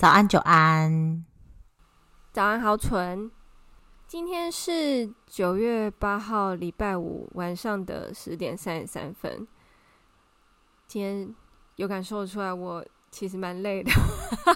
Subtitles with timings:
[0.00, 1.26] 早安，久安。
[2.32, 3.30] 早安，好蠢。
[4.06, 9.46] 今天是九月八号，礼拜五晚上的十点三十三分。
[10.86, 11.34] 今天
[11.76, 13.92] 有感受出来，我其实蛮累的。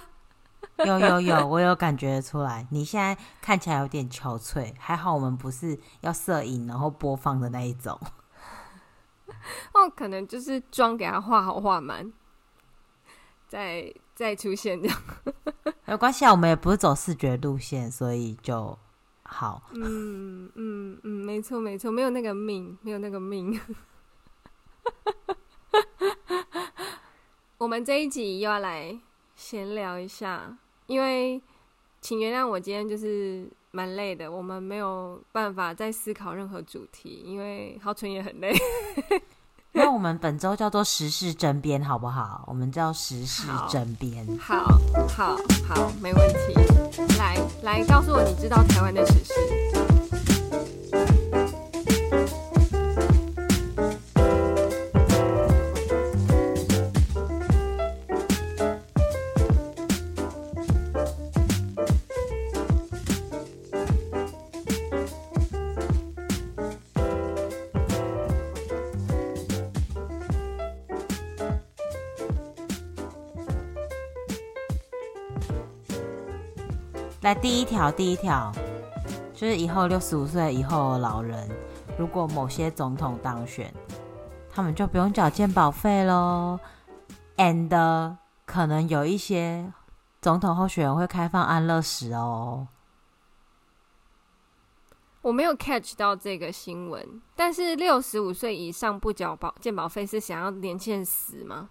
[0.87, 2.67] 有有有，我有感觉出来。
[2.71, 8.01] 你现在看起来有点憔悴，还好我们不是要摄影然后播放的那一种。
[9.75, 12.11] 哦，可能就是妆给他画好画满，
[13.55, 14.99] 再 再出现这样。
[15.87, 18.77] 没关系啊，我们也不是走视觉路线，所以就
[19.23, 19.63] 好。
[19.73, 23.61] 嗯嗯嗯，没错没错，没有那个命，没有那个命。
[27.59, 28.99] 我们这一集又要来
[29.37, 31.41] 闲聊一下，因为
[32.01, 38.53] 请原谅我今天就是蛮累的，我们没有办法再思考任何主题，因为好蠢也很累。
[39.77, 42.45] 那我们本周叫做时事争编，好不好？
[42.47, 44.25] 我们叫时事争编。
[44.41, 44.79] 好，
[45.09, 46.55] 好，好，好，没问题。
[47.19, 49.33] 来，来，告诉我，你知道台湾的时事。
[77.25, 78.53] 来，第一条，第一条，
[79.33, 81.49] 就是以后六十五岁以后的老人，
[81.99, 83.73] 如果某些总统当选，
[84.53, 86.61] 他们就不用缴健保费喽。
[87.39, 89.73] And 可能有一些
[90.21, 92.69] 总统候选人会开放安乐死哦。
[95.23, 101.71] 我没有 catch 到这个新闻，但是六十五岁以上不缴保健保费是想要年轻人死吗？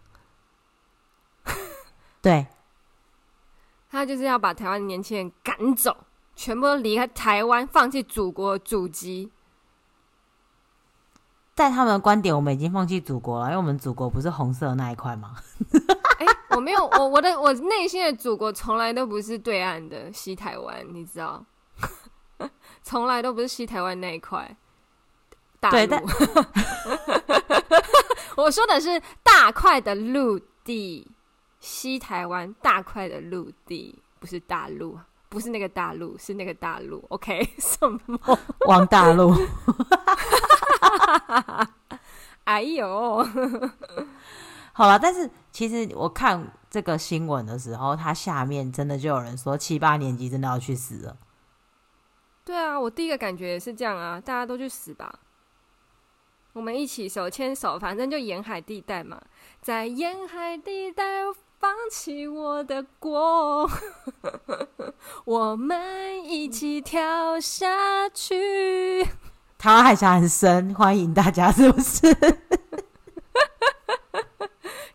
[2.24, 2.48] 对。
[3.94, 5.96] 他就是要把台湾年轻人赶走，
[6.36, 9.32] 全部都离开台湾，放弃祖国的祖籍。
[11.54, 15.36] 在他们的观点，我们已经放弃祖国了，因为我们祖国不是红色的那一块吗？
[16.18, 21.46] 哎、欸，我没有，我我的我内心的祖国从来都不是对岸的西台湾，你知道，
[22.82, 24.58] 从来都不是西台湾那一块
[25.60, 25.96] 大陆。
[28.44, 31.12] 我说的是大块的陆地。
[31.64, 37.02] 西台湾大块的陆地，不是大陆，不是那个大陆，是那个大陆。
[37.08, 38.20] OK， 什么？
[38.68, 39.34] 王大陆？
[42.44, 43.26] 哎呦，
[44.76, 51.16] 好了，但是其实我看这个新闻的时候，它下面真的就有人说七八年级真的要去死了。
[52.44, 55.18] 对啊，我第一个感觉也是这样啊，大家都去死吧，
[56.52, 59.22] 我们一起手牵手，反正就沿海地带嘛，
[59.62, 61.24] 在沿海地带。
[61.64, 63.70] 放弃我的国，
[65.24, 69.06] 我们一起跳下去。
[69.58, 72.14] 台湾海峡很深，欢迎大家，是不是？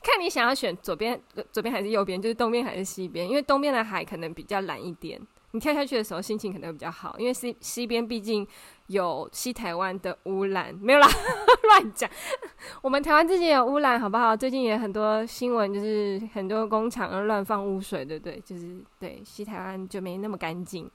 [0.02, 1.18] 看你想要选左边，
[1.50, 3.26] 左边还是右边，就是东边还是西边？
[3.26, 5.18] 因为东边的海可能比较蓝一点。
[5.52, 8.46] 你跳下去的时候心情可能会比较好，因为西西边毕竟
[8.88, 11.06] 有西台湾的污染，没有啦，
[11.62, 12.10] 乱讲。
[12.82, 14.36] 我们台湾自己有污染，好不好？
[14.36, 18.38] 最近也很多新闻，就是很多工厂乱放污水，对不对？
[18.44, 20.90] 就是对西台湾就没那么干净。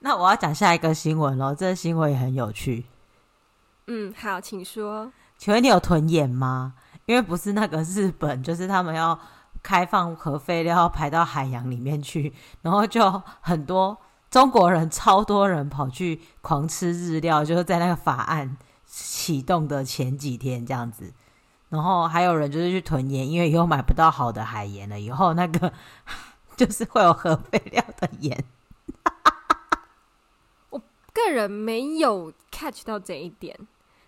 [0.00, 2.84] 那我要讲下一个新闻喽，这个新闻也很有趣。
[3.86, 5.10] 嗯，好，请说。
[5.36, 6.74] 请问你有囤盐吗？
[7.06, 9.18] 因为不是那个日本，就是他们要。
[9.62, 13.94] 开放核废料排到海洋里面去，然后就很多
[14.30, 21.12] 中国人，超多人跑去狂吃日料， 就是在那个法案启动的前几天这样子。
[21.68, 25.72] 然后还有人就是去囤盐，因为以后买不到好的海盐了，以后那个
[26.56, 28.44] 就是会有核废料的盐。
[30.70, 30.80] 我
[31.12, 33.56] 个人没有 catch 到这一点。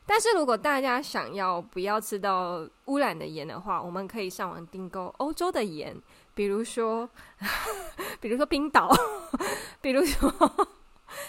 [0.04, 5.96] 但是如果大家想要不要吃到污染的盐的话，我们可以上网订购欧洲的盐，
[6.34, 7.08] 比如说，
[8.20, 8.90] 比如说冰岛，
[9.80, 10.32] 比如说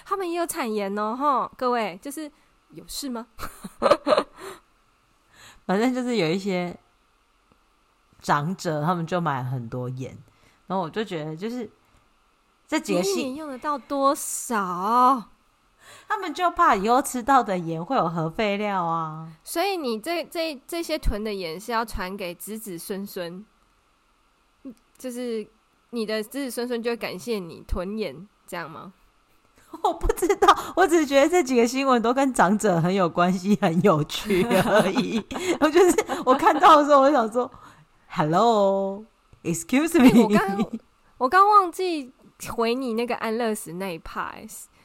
[0.06, 2.32] 他们也有产盐哦，哈，各位就是
[2.72, 3.28] 有事吗？
[5.66, 6.78] 反正就是有一些
[8.22, 10.18] 长者，他们就买很多盐，
[10.68, 11.70] 然后我就觉得就是
[12.68, 15.30] 这几个盐用得到多少？
[16.08, 23.46] 他们就怕以后吃到的盐会有核废料啊，所以你这这这些囤的盐是要传给子子孙孙，
[24.98, 25.46] 就是
[25.92, 28.94] 你的子子孙孙就会感谢你囤盐，这样吗？
[29.84, 35.18] 我不知道，我只是觉得这几个新闻都跟长者很有关系，很有趣而已。
[35.60, 37.50] 我就是我看到的时候，我想说
[38.10, 40.24] ，Hello，Excuse me。
[40.24, 40.70] 我刚刚
[41.18, 42.14] 我刚忘记
[42.56, 44.36] 回你那个安乐死那一趴，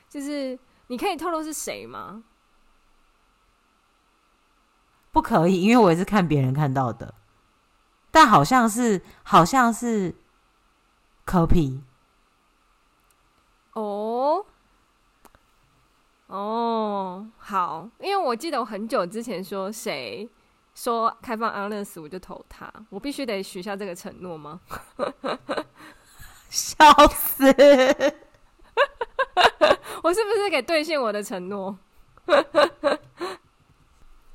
[0.08, 2.24] 就是你可以透露是谁吗？
[5.12, 7.12] 不可以，因为我也是看别人看到的，
[8.10, 10.14] 但好像是好像是
[11.24, 11.80] 柯 P。
[13.74, 14.44] 哦
[16.26, 20.28] 哦，好，因为我记得我很久之前说谁
[20.74, 24.60] 说开放安乐死，我就投他，我必须得许下这个承诺吗？
[26.50, 27.44] 笑死！
[30.02, 31.78] 我是不是给兑现我的承诺？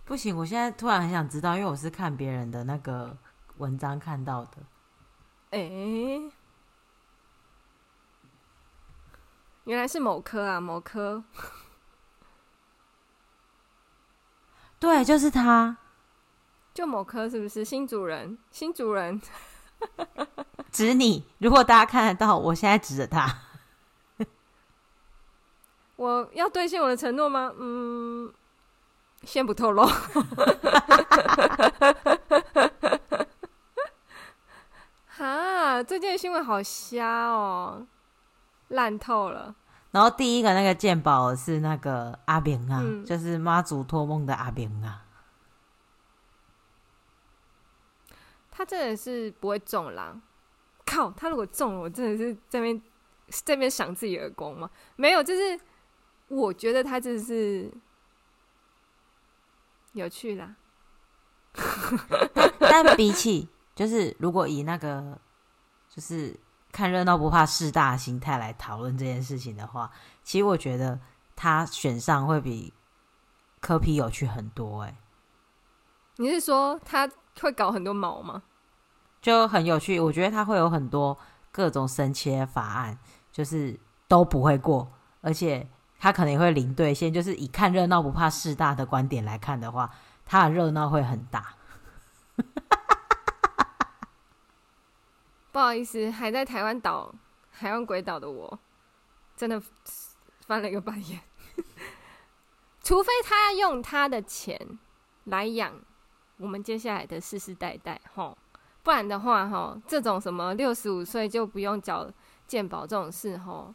[0.05, 3.17] 不行，我现在突然很想知道，因为我是看别人的那个
[3.57, 4.57] 文章看到的。
[5.51, 6.31] 哎、欸，
[9.65, 11.23] 原来是某科啊，某科。
[14.79, 15.77] 对，就是他，
[16.73, 18.37] 就某科是不是新主人？
[18.51, 19.21] 新主人。
[20.71, 23.27] 指你，如果大家看得到，我现在指着他。
[25.95, 27.53] 我要兑现我的承诺吗？
[27.57, 28.33] 嗯，
[29.23, 29.87] 先不透露。
[35.15, 37.85] 哈，最近的新闻好瞎哦，
[38.69, 39.55] 烂透了。
[39.91, 45.05] 然后第一个那个鉴宝是那个阿炳啊，嗯、就是妈祖托梦的阿炳啊。
[48.49, 50.19] 他真的是不会中啦。
[50.83, 51.11] 靠！
[51.11, 52.81] 他如果中了，我真的是在那边
[53.29, 54.67] 在那边赏自己耳光吗？
[54.95, 55.59] 没有，就是
[56.27, 57.71] 我觉得他真的是
[59.91, 60.55] 有趣啦。
[62.59, 65.17] 但比起就是如果以那个
[65.89, 66.39] 就是
[66.71, 69.91] 看热闹不怕事大的心态来讨论这件事情的话，
[70.23, 70.99] 其实我觉得
[71.35, 72.73] 他选上会比
[73.59, 74.89] 科皮有趣很多，欸。
[74.89, 74.97] 哎，
[76.17, 77.09] 你是说他
[77.39, 78.43] 会搞很多毛吗？
[79.21, 81.17] 就很有趣，我觉得他会有很多
[81.51, 82.99] 各种神奇的法案，
[83.31, 84.91] 就是都不会过，
[85.21, 85.67] 而且
[85.97, 87.13] 他可能也会零兑现。
[87.13, 89.89] 就是以看热闹不怕事大的观点来看的话，
[90.25, 91.55] 他的热闹会很大。
[95.53, 97.13] 不好意思，还在台湾岛、
[97.51, 98.59] 台湾鬼岛的我，
[99.37, 99.61] 真的
[100.47, 101.21] 翻了一个白眼。
[102.81, 104.79] 除非他要用他的钱
[105.25, 105.79] 来养
[106.37, 108.35] 我们接下来的世世代代，吼。
[108.81, 112.11] 不然的话，哈，这种什么六十五岁就不用缴
[112.47, 113.73] 健保这种事，哈，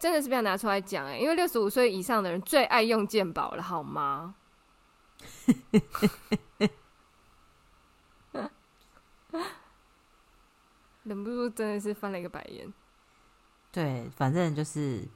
[0.00, 4.34] 真的是不要拿出来讲哎，因为六十五岁以上的人最爱用健保了，好吗？
[11.04, 12.72] 忍不住真的是翻了一个白眼。
[13.70, 15.08] 对，反正就是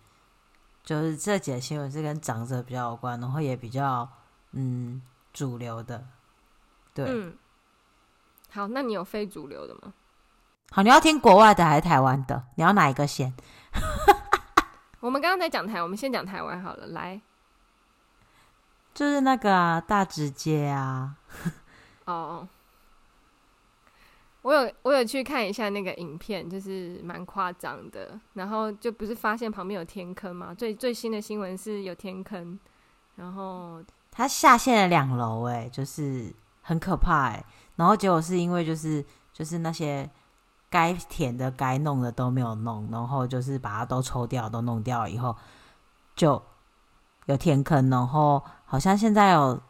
[0.82, 4.08] 就是这几个新闻是跟长者比较有关，然后也比较
[4.52, 5.02] 嗯
[5.32, 6.06] 主流的，
[6.94, 7.04] 对。
[7.08, 7.36] 嗯
[8.50, 9.92] 好，那你有非主流的吗？
[10.70, 12.46] 好，你要听国外的还是台湾的？
[12.54, 13.34] 你要哪一个先？
[15.00, 16.86] 我们刚刚在讲台，我们先讲台湾好了。
[16.86, 17.20] 来，
[18.94, 21.16] 就是那个啊，大直街啊。
[22.06, 22.48] 哦，
[24.46, 28.16] 我有我有去看一下那个影片，就是蛮夸张的。
[28.34, 30.54] 然后就不是发现旁边有天坑吗？
[30.54, 32.56] 最最新的新闻是有天坑，
[33.16, 36.32] 然后他下陷了两楼，哎，就是
[36.62, 37.44] 很可怕，哎。
[37.74, 40.08] 然后结果是因为就是就是那些
[40.70, 45.34] 该填的该弄的都没有弄，然后就是把它都抽掉都弄掉以后，
[46.14, 46.40] 就
[47.24, 49.60] 有天坑，然后好像现在有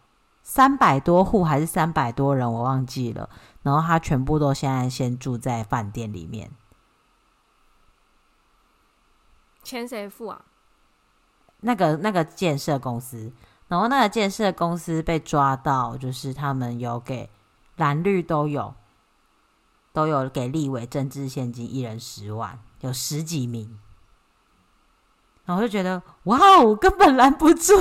[0.42, 3.26] 三百多户还是三百多人我忘记了，
[3.66, 6.52] 然后他全部都现在先住在饭店里面。
[9.64, 10.44] 钱谁付啊？
[11.62, 13.32] 那个那个建设公司，
[13.66, 17.28] 然后那个建设公司被抓到，就是他们有给。
[17.74, 18.74] 蓝绿都有，
[19.92, 23.78] 都有给立委政治献金，一人十万，有十几名，
[25.44, 27.74] 然后我就觉得哇哦，根本拦不住。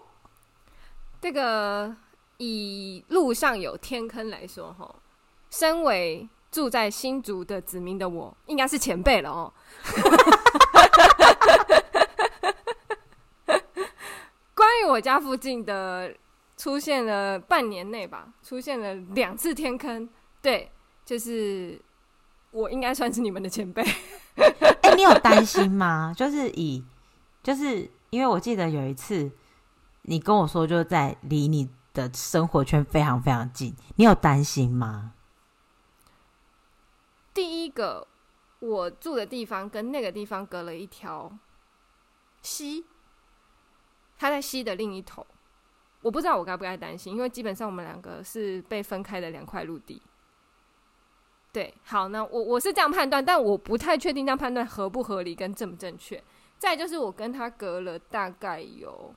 [1.22, 1.96] 这个
[2.38, 4.94] 以路上有天坑来说，哈，
[5.50, 9.52] 身为住在新竹的子民的我，应该是前辈了哦。
[14.54, 16.12] 关于我家附近的。
[16.56, 20.08] 出现了半年内吧，出现了两次天坑。
[20.40, 20.70] 对，
[21.04, 21.78] 就是
[22.52, 23.82] 我应该算是你们的前辈。
[24.82, 26.14] 哎、你有担心吗？
[26.16, 26.82] 就是以，
[27.42, 29.30] 就是因为我记得有一次
[30.02, 35.14] 你跟我说，就在离你的生活圈非常非常近，你有担心吗？
[37.32, 38.06] 第一个，
[38.58, 41.32] 我住的地方跟那个地方隔了一条
[42.42, 42.84] 溪，
[44.18, 45.26] 它在溪的另一头。
[46.02, 50.02] 我不知道我该不该担心，因为基本上我们两个是被分开的两块陆地。
[51.50, 56.22] 对，好，那我我是这样判断，但我不太确定这样判断合不合理跟正不正确。
[56.58, 59.14] 再就是我跟他隔了大概有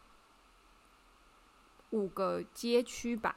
[1.92, 3.36] 五个街区吧，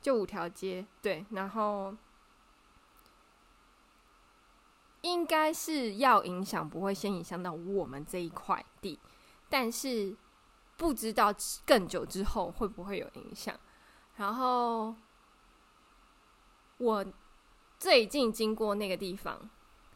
[0.00, 1.94] 就五条街，对，然后。
[5.04, 8.96] 应该是要影响，不会先影响到我们这一块地，
[9.48, 10.16] 但是
[10.76, 11.34] 不知道
[11.66, 13.58] 更久之后会不会有影响。
[14.14, 14.94] 然后
[16.78, 17.04] 我
[17.80, 19.50] 最近经过那个地方，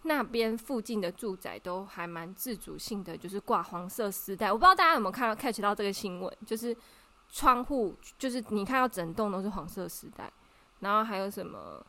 [0.07, 4.51] 那边附近的住宅都还蛮自主性的，就是挂黄色丝带。
[4.51, 6.77] 我不知道大家有没有看到 catch 到这个新闻，就是
[7.29, 10.33] 窗户，就是你看到整栋都是黄色丝带，
[10.81, 11.85] 然后还有什么？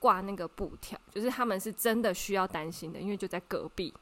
[0.00, 3.92] 挂那个布条，就是他们是真的需要担心的，因为就在隔壁，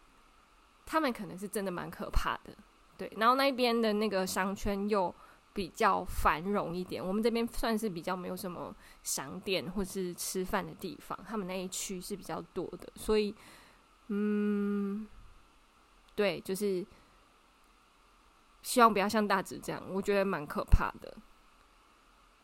[0.87, 2.57] 他们可能是真的蛮可怕的，
[2.97, 3.13] 对。
[3.17, 5.13] 然后那边的那个商圈又
[5.53, 8.73] 比较繁荣一点，我们这边算是比较没有什么
[9.03, 13.35] 商店或是吃饭的地方，他们那一区是比较多的，所以，
[14.09, 15.07] 嗯，
[16.15, 16.85] 对，就是
[18.62, 21.17] 希望不要像大直这样，我觉得蛮可怕的。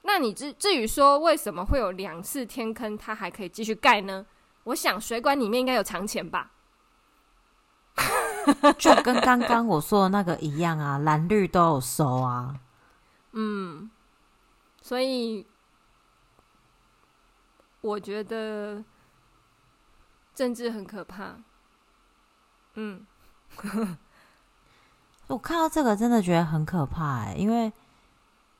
[0.02, 4.26] 那你至至于说为什么会有两次天坑，它还可以继续盖呢？
[4.64, 6.52] 我想水管里面应该有藏钱吧，
[8.78, 12.61] 就跟刚刚我说的那个一样啊，蓝绿都有收啊。
[13.33, 13.90] 嗯，
[14.80, 15.47] 所以
[17.80, 18.85] 我觉得
[20.35, 21.38] 政治很可怕。
[22.75, 23.07] 嗯，
[25.28, 27.73] 我看到这个真的觉得很可怕哎、欸，因为。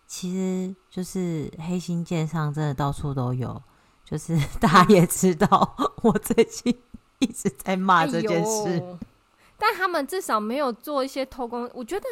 [0.07, 3.61] 其实就是黑心建商真的到处都有，
[4.05, 6.79] 就是 大家也知道，我最近
[7.19, 8.99] 一直在骂这件事。
[9.59, 11.69] 但他们至少没有做一些偷工。
[11.73, 12.07] 我觉得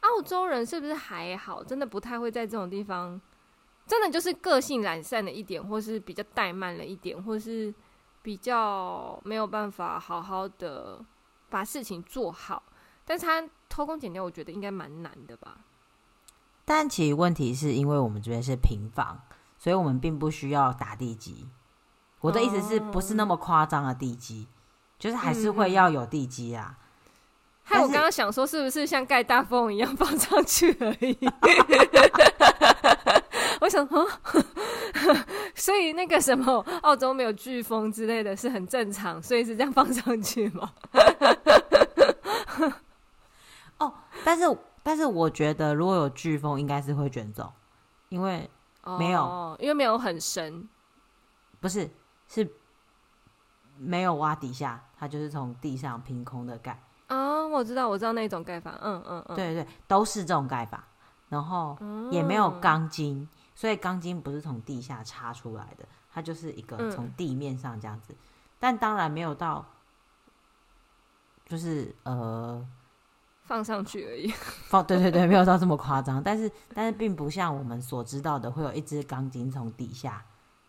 [0.00, 1.62] 澳洲人是不是还好？
[1.62, 3.18] 真的不太会在这种地方，
[3.86, 7.72] 真的就是个性懒散了一点，或是比较怠慢了一点，或是
[8.20, 11.02] 比较没有办法好好的
[11.48, 12.62] 把事情做好。
[13.04, 15.58] 但是他偷工减料，我觉得应该蛮难的吧。
[16.64, 19.22] 但其实问题是因为我们这边是平房，
[19.58, 21.48] 所以我们并不需要打地基。
[22.20, 24.52] 我的意思是不是那么夸张的地基，哦，
[24.98, 26.76] 就是还是会要有地基啊。
[27.62, 31.18] 害我刚刚想说，是不是像盖大风一样放上去而已？
[33.60, 34.08] 我想说，
[35.54, 40.72] 所以那个什么澳洲没有飓风之类的是很正常，所以是这样放上去吗？
[43.78, 43.92] 哦，
[44.24, 44.58] 但是。
[44.80, 47.52] 但是我觉得，如果有飓风，应该是会卷走，
[48.08, 48.48] 因为
[48.98, 50.66] 没有，哦、因为没有很深，
[51.60, 51.90] 不是，
[52.26, 52.50] 是
[53.76, 56.80] 没有挖底下，它就是从地上凭空的盖。
[57.08, 60.82] 哦，我知道，我知道那种盖法，嗯嗯嗯，对对，都是这种盖法，
[61.28, 61.76] 然后
[62.10, 68.16] 也没有钢筋，嗯、所以钢筋不是从地下插出来的，它就是一个从地面上这样子，嗯、
[68.60, 69.66] 但当然没有到，
[71.44, 72.64] 就是呃。
[73.42, 74.28] 放上去而已，
[74.68, 80.22] 放对对对，没有到这么夸张，但是但是并不像我们所知道的，会有一支钢筋从底下，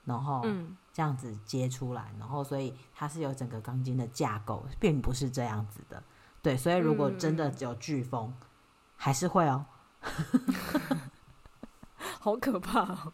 [0.06, 0.42] 然后
[0.94, 6.02] 这样子接出来，然后所以它是有整个钢筋的架构，并不是这样子的。
[6.42, 8.48] 对，所以如果真的有飓风，嗯、
[8.96, 9.66] 还是会哦，
[12.20, 13.14] 好可怕哦，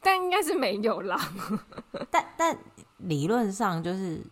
[0.00, 1.18] 但应该是没有啦，
[2.10, 2.58] 但但
[2.98, 4.24] 理论上就是。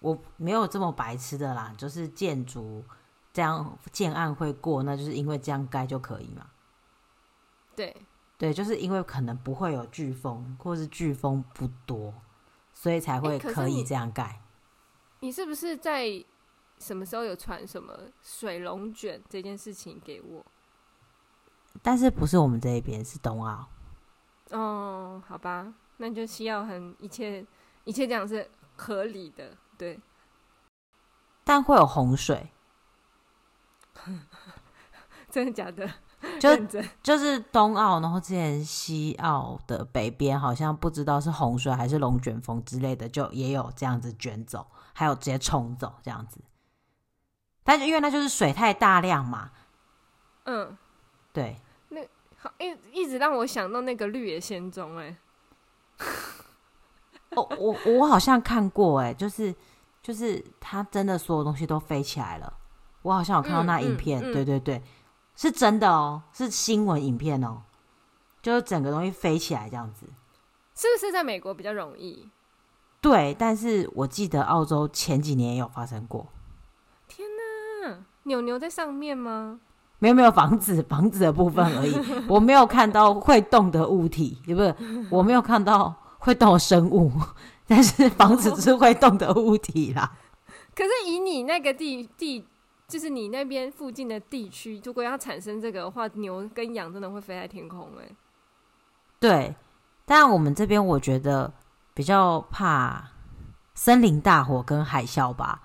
[0.00, 2.84] 我没有这么白痴的啦，就是建筑
[3.32, 6.46] 这样建案会过，那就是因为这样盖就可以嘛。
[7.74, 7.96] 对
[8.36, 12.12] 对，就是因为可能不会有飓风，或是飓风不多，
[12.74, 14.24] 所以才会可以这样盖。
[14.24, 14.40] 欸，
[15.20, 16.22] 你是不是在
[16.78, 20.44] 什么时候有传什么水龙卷这件事情给我？
[21.82, 23.66] 但是不是我们这一边，是冬奥。
[24.50, 27.44] 哦，好吧，那就需要很一切
[27.84, 29.56] 一切这样是合理的。
[29.76, 29.98] 对，
[31.42, 32.50] 但会有洪水，
[35.30, 35.90] 真的假的？
[36.40, 36.56] 就
[37.02, 46.40] 就是东澳，然后之前西澳的北边好像不知道是洪水还是龙卷风之类的，就也有这样子卷走，还有直接冲走这样子。
[47.62, 49.50] 但是因为那就是水太大量嘛，
[50.44, 50.76] 嗯，
[51.32, 51.63] 对，那
[52.44, 55.16] 好一一直让我想到那个绿野仙踪哎。
[57.34, 59.54] 哦，我我好像看过，哎，就是
[60.02, 62.52] 就是他真的所有东西都飞起来了，
[63.00, 64.82] 我好像有看到那影片，嗯嗯嗯、对对对，
[65.34, 67.62] 是真的哦，是新闻影片哦，
[68.42, 70.04] 就是整个东西飞起来这样子，
[70.74, 72.28] 是不是在美国比较容易？
[73.00, 76.26] 对，但是我记得澳洲前几年也有发生过。
[77.08, 77.26] 天
[77.82, 79.60] 哪，牛牛在上面吗？
[80.04, 81.96] 没有没有房子房子的部分而已，
[82.28, 84.74] 我没有看到会动的物体，也不是，
[85.10, 85.94] 我没有看到。
[86.18, 87.12] 会动的生物，
[87.68, 90.10] 但是房子只是会动的物体啦。
[90.74, 92.42] 可是以你那个地地，
[92.88, 98.08] 就是你那边附近的地区，如果要产生这个的话，牛跟羊真的会飞在天空哎。
[99.20, 99.54] 对，
[100.06, 101.52] 但我们这边我觉得
[101.92, 103.04] 比较怕
[103.74, 105.60] 森林大火跟海啸吧。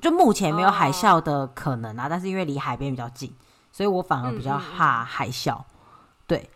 [0.00, 2.10] 就目前没有海啸的可能啊，oh.
[2.10, 3.34] 但是因为离海边比较近，
[3.76, 5.62] 所以我反而比较怕海啸。
[6.26, 6.48] 对，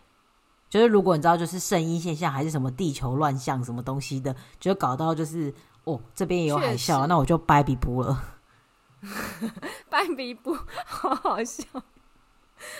[0.67, 8.17] 就是如果你知道，就是圣婴现象还是什么地球乱象什么东西的，就搞到就是哦这边也有海啸，那我就掰比不了。
[9.87, 11.63] 掰比不， 好好笑。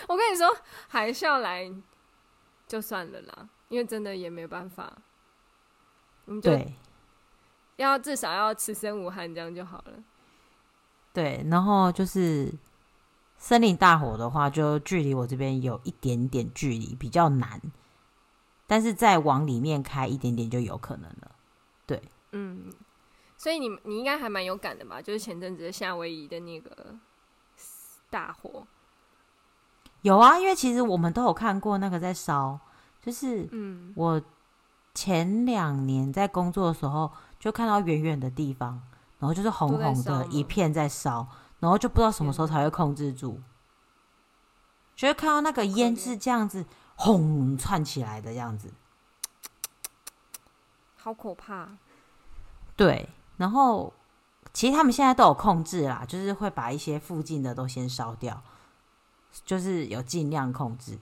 [0.08, 0.52] 我跟你说，
[0.88, 1.72] 海啸来
[2.66, 4.92] 就算了啦，因为真的也没办法。
[6.42, 6.74] 对，
[7.76, 9.92] 要至少要此生无憾，这样就好了。
[11.12, 12.52] 对，然后就是
[13.42, 17.60] 森林大火的话，就距离我这边有一点点距离，比较难。
[18.68, 21.32] 但是再往里面开一点点就有可能了。
[21.84, 22.72] 对，嗯，
[23.36, 25.02] 所以你你应该还蛮有感的吧？
[25.02, 26.94] 就是前阵子夏威夷的那个
[28.10, 28.64] 大火，
[30.02, 32.60] 有啊，因为其实我们都有看过那个在烧，
[33.04, 34.22] 就是嗯，我
[34.94, 38.80] 前两年在工作的时候就看到远远的地方。
[39.18, 41.24] 然后就是红红的一片在烧，
[41.62, 43.40] 然后就不知道什么时候才会控制住，
[44.96, 46.66] 就会看到那个烟是这样子
[46.96, 48.72] 轰窜起来的样子，
[50.96, 51.68] 好可怕。
[52.74, 53.92] 对，然后
[54.52, 58.42] 其实他们现在都有控制啦，就是会把一些附近的都先烧掉，
[59.44, 60.98] 就是有尽量控制。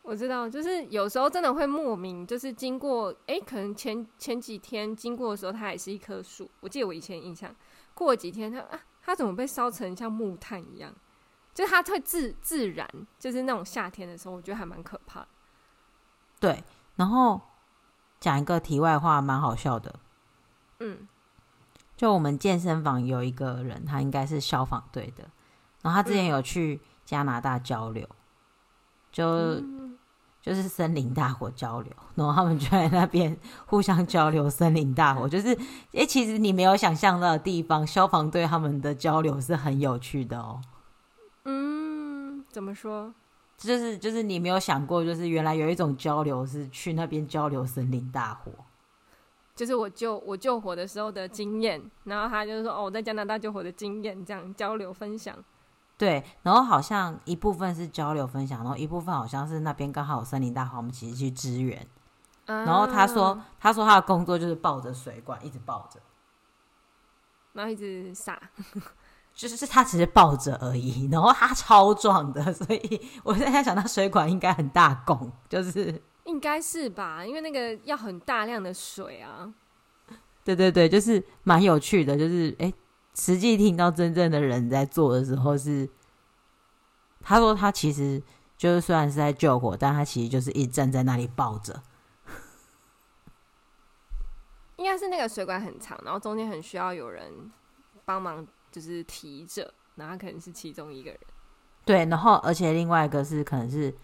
[0.00, 6.50] 我知道，就是有时候真的会莫名，就是经过，哎、欸，可能前前几天经过的时候，它也是一棵树。
[6.60, 7.54] 我记得我以前印象，
[7.96, 10.94] 过几天他，啊，他怎么被烧成像木炭一样？
[11.54, 12.86] 就是它会自自燃，
[13.18, 15.28] 就是那种夏天的时候，我觉得还蛮可怕的。
[16.38, 16.62] 对，
[16.96, 17.40] 然后
[18.20, 19.98] 讲一个题外话，蛮好笑的。
[20.80, 21.08] 嗯，
[21.96, 25.30] 就我们健身房有一个人，他应该是消防队的，
[25.80, 28.06] 然后他之前有去加拿大交流，
[29.10, 29.24] 就。
[29.24, 29.85] 嗯
[30.46, 35.28] 就是森林大火交流，然后他们就在那边互相交流森林大火。
[35.28, 35.48] 就是，
[35.90, 40.62] 诶、欸，其实你没有想象到的地方，消防队他们的交流是很有趣的哦。
[41.46, 43.12] 嗯，怎么说？
[43.58, 48.52] 就是就是你没有想过，就是原来有一种交流是去那边交流森林大火。
[49.56, 55.36] 就是我救我救火的时候的经验，然后他就是说，哦，我在加拿大救火的经验，这样交流分享。
[55.98, 61.86] 对，然后好像一部分是交流分享，然后一部分好像是那边刚好有森林大火，我们其实去支援。
[62.44, 65.98] 啊、然后他说，他说他的工作就是抱着水管一直抱着，
[67.54, 68.38] 然后一直撒，
[69.34, 71.08] 就是他只是抱着而已。
[71.10, 79.50] 然后他超壮的，所以我现在想到水管应该很大功，就是应该是吧，因为那个要很大量的水啊。
[80.44, 82.70] 对对对，就是蛮有趣的，就是哎。
[83.16, 85.90] 诶实际听到真正的人在做的时候是，是
[87.22, 88.22] 他说他其实
[88.56, 91.82] 就是虽然是在救火，但他其实就是一直站在那里抱着。
[94.76, 97.50] 应该是那个水管很长，然后中间很需要有人
[98.04, 101.18] 帮忙，就是提着，然后他可能是其中一个人。
[101.84, 103.94] 对，然后而且另外一个是可能是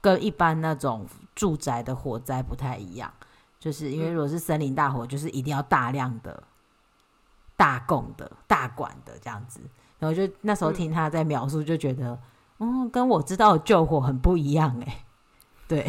[0.00, 3.12] 跟一般那种住宅的火灾不太一样，
[3.60, 6.42] 就是因为如果是森林大火，就是一定要大量的。
[7.62, 9.60] 大供的大管的这样子，
[10.00, 12.18] 然后就那时候听他在描述，就觉得，
[12.58, 15.04] 嗯，嗯，跟我知道的救火很不一样哎。
[15.68, 15.88] 对，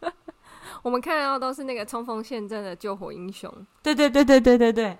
[0.80, 3.52] 我们看到都是那个冲锋陷阵的救火英雄。
[3.82, 4.98] 对对对对对对对，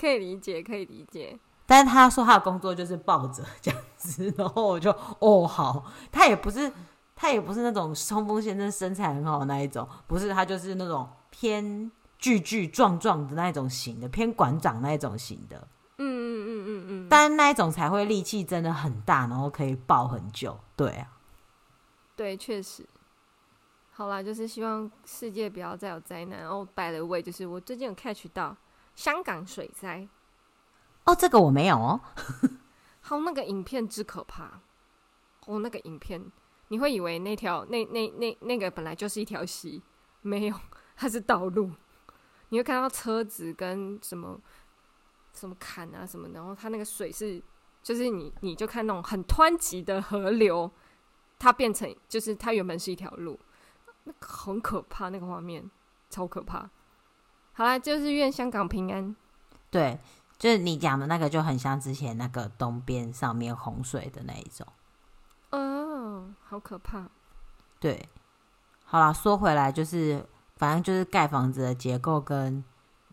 [0.00, 1.38] 可以理解，可以理解。
[1.66, 6.72] 但是他说他的工作就是抱着这样子，然后我就哦好，他也不是
[7.14, 11.92] 他也不是那种冲锋陷阵身材很好的那一种，不是他就是那种偏。
[12.24, 20.58] 巨巨壮壮的那种型的，偏馆长那一种型的，嗯嗯嗯嗯嗯，但那一种才会力气真的很大，然后可以抱很久。
[20.74, 21.06] 对啊，
[22.16, 22.88] 对，确实。
[23.92, 26.40] 好啦，就是希望世界不要再有灾难。
[26.40, 28.56] 然后，by the way，就是我最近有 catch 到
[28.94, 30.08] 香港水灾。
[31.04, 32.00] 哦，这个我没有哦。
[33.02, 34.62] 好，那个影片之可怕。
[35.44, 36.32] 哦，那个影片，
[36.68, 39.82] 你会以为那条那那那那个本来就是一条溪，
[40.22, 40.56] 没有，
[40.96, 41.70] 它是道路。
[42.50, 44.40] 你会看到车子跟什么
[45.32, 47.42] 什么坎啊什么，然后它那个水是，
[47.82, 50.70] 就是你你就看那种很湍急的河流，
[51.38, 53.38] 它变成就是它原本是一条路，
[54.04, 55.70] 那个很可怕，那个画面
[56.10, 56.70] 超可怕。
[57.52, 59.14] 好啦，就是愿香港平安。
[59.70, 59.98] 对，
[60.38, 64.66] 就是你讲的那个就很像之前那个东边上面洪水的那一种。
[65.50, 67.08] 哦，好可怕。
[67.80, 68.08] 对，
[68.84, 70.24] 好啦，说回来就是，
[70.56, 72.62] 反正就是盖房子的结构跟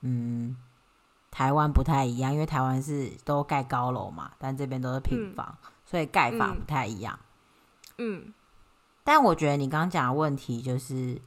[0.01, 0.55] 嗯
[1.29, 7.19] 台湾不太一样，因为台湾是都盖高楼嘛，但这边都是平房，嗯、所以盖法不太一样。
[7.97, 8.33] 嗯，嗯
[9.03, 11.21] 但我觉得你刚刚讲的问题就是，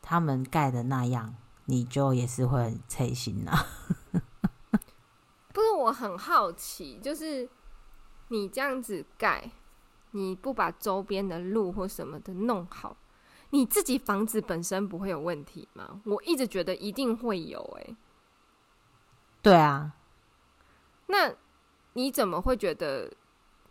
[0.00, 3.52] 他们盖的那样，你就也是会很刺心呐。
[5.52, 7.48] 不是，我很好奇，就是
[8.28, 9.50] 你这样子盖，
[10.12, 12.96] 你不把周边的路或什么的弄好。
[13.54, 16.00] 你自己房子本身不会有问题吗？
[16.06, 17.96] 我一直觉得一定会有、欸，哎，
[19.42, 19.92] 对啊，
[21.06, 21.34] 那
[21.92, 23.12] 你怎么会觉得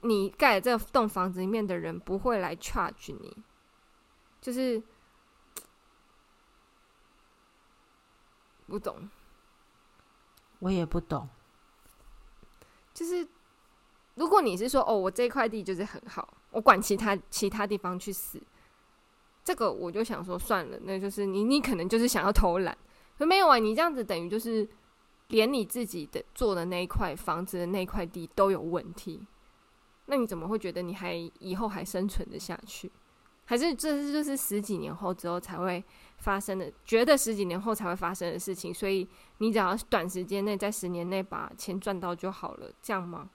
[0.01, 3.35] 你盖这栋房子里面的人不会来 charge 你？
[4.39, 4.79] 就是
[8.67, 9.09] 不懂，
[10.59, 11.27] 我也不懂。
[12.93, 13.27] 就是
[14.13, 18.39] 如果你是说哦，我这块地就是很好，我管其他其他地方去死。
[19.43, 22.77] 这个我就想说算了，那就是你，你可能就是想要偷懒，
[23.17, 23.57] 可没有啊？
[23.57, 24.67] 你这样子等于就是
[25.29, 29.25] 连你自己的做的那一块房子的那块地都有问题，
[30.05, 32.91] 那你怎么会觉得你还以后还生存得下去？
[33.45, 35.83] 还是这是就是十几年后之后才会
[36.17, 36.71] 发生的？
[36.85, 39.05] 觉得十几年后才会发生的事情，所以
[39.39, 43.29] 你只要短时间内在十年内把钱赚到就好了，这样吗？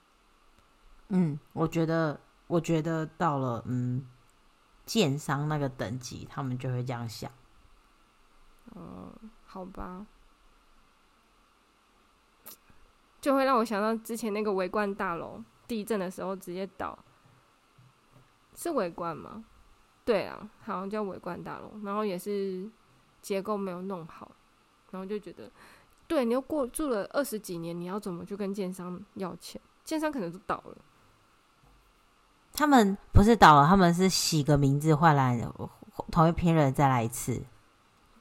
[1.08, 4.06] 嗯，我觉得，我觉得到了，嗯。
[4.86, 7.30] 建商那个等级，他们就会这样想。
[8.74, 9.12] 嗯，
[9.44, 10.06] 好吧，
[13.20, 16.98] 就会让我想到之前那个维冠大楼地震的时候直接倒，
[18.54, 19.44] 是维冠吗？
[20.04, 22.70] 对啊，好像叫维冠大楼，然后也是
[23.20, 24.30] 结构没有弄好，
[24.92, 25.50] 然后就觉得，
[26.06, 29.60] 对，你又过住了二十几年，你要怎么去跟建商要钱？
[29.84, 30.78] 建商可能都倒了。
[32.56, 35.46] 他们不是倒了，他们是洗个名字换来
[36.10, 37.44] 同一批人再来一次。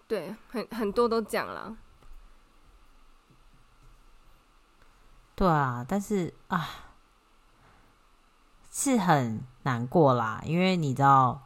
[0.08, 1.78] 对，很很多都讲了。
[5.36, 6.68] 对啊，但是啊，
[8.72, 11.42] 是很难过啦，因为你知道，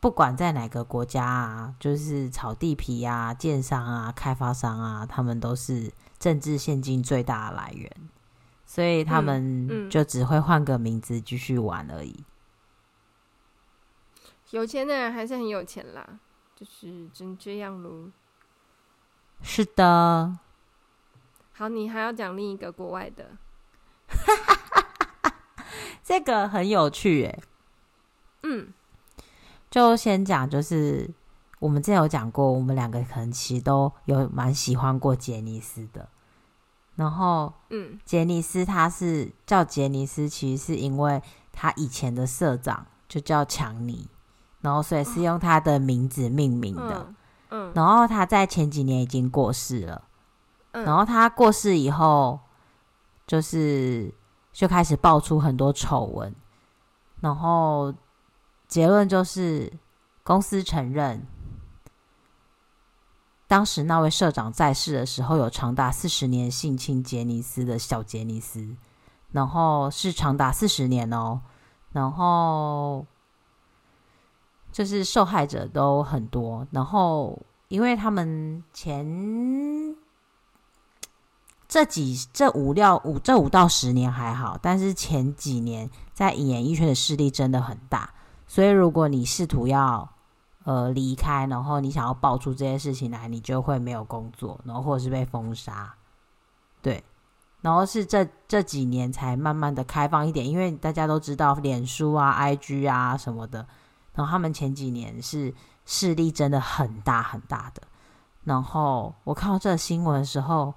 [0.00, 8.09] 不管在哪个国家啊，就是炒地皮啊、建商啊、开发商啊，他们都是政治现金最大的来源。
[8.70, 12.24] 所以他们就只会换个名字继续玩而已。
[14.50, 16.20] 有钱的人还是很有钱啦，
[16.54, 18.12] 就是真这样喽。
[19.42, 20.38] 是的。
[21.50, 23.32] 好，你还要讲另一个国外的。
[26.04, 27.42] 这个很有趣诶。
[28.44, 28.72] 嗯，
[29.68, 31.10] 就先讲，就是
[31.58, 36.08] 我们之前有讲过，我们两个可能其实都有蛮喜欢过杰尼斯的。
[37.00, 44.06] 然后，嗯，杰尼斯他是叫杰尼斯，其实是因为他以前的社长就叫强尼，
[44.60, 47.10] 然后所以是用他的名字命名的。
[47.48, 50.02] 嗯，然后他在前几年已经过世了，
[50.72, 52.38] 然后他过世以后，
[53.26, 54.12] 就是
[54.52, 56.34] 就开始爆出很多丑闻，
[57.20, 57.94] 然后
[58.68, 59.72] 结论就是
[60.22, 61.26] 公司承认。
[63.50, 68.76] 当时那位社长在世的时候，有长达四十年性侵杰尼斯的小杰尼斯，
[69.32, 71.40] 然后是长达四十年哦，
[71.90, 73.04] 然后
[74.70, 79.96] 就是受害者都很多，然后因为他们前
[81.66, 88.14] 这几这五六五这五到十年还好，但是前几年在演艺圈的势力真的很大，
[88.46, 90.08] 所以如果你试图要。
[90.64, 95.94] 呃，离开，然后你想要爆出这些事情来，你就会没有工作，然后或者是被封杀，
[96.82, 97.02] 对，
[97.62, 103.66] 然后是这这几年才慢慢的开放一点，因为大家都知道脸书啊、IG 啊什么的，
[104.14, 105.54] 然后他们前几年是
[105.86, 107.82] 势力真的很大很大的，
[108.44, 110.74] 然后我看到这个新闻的时候，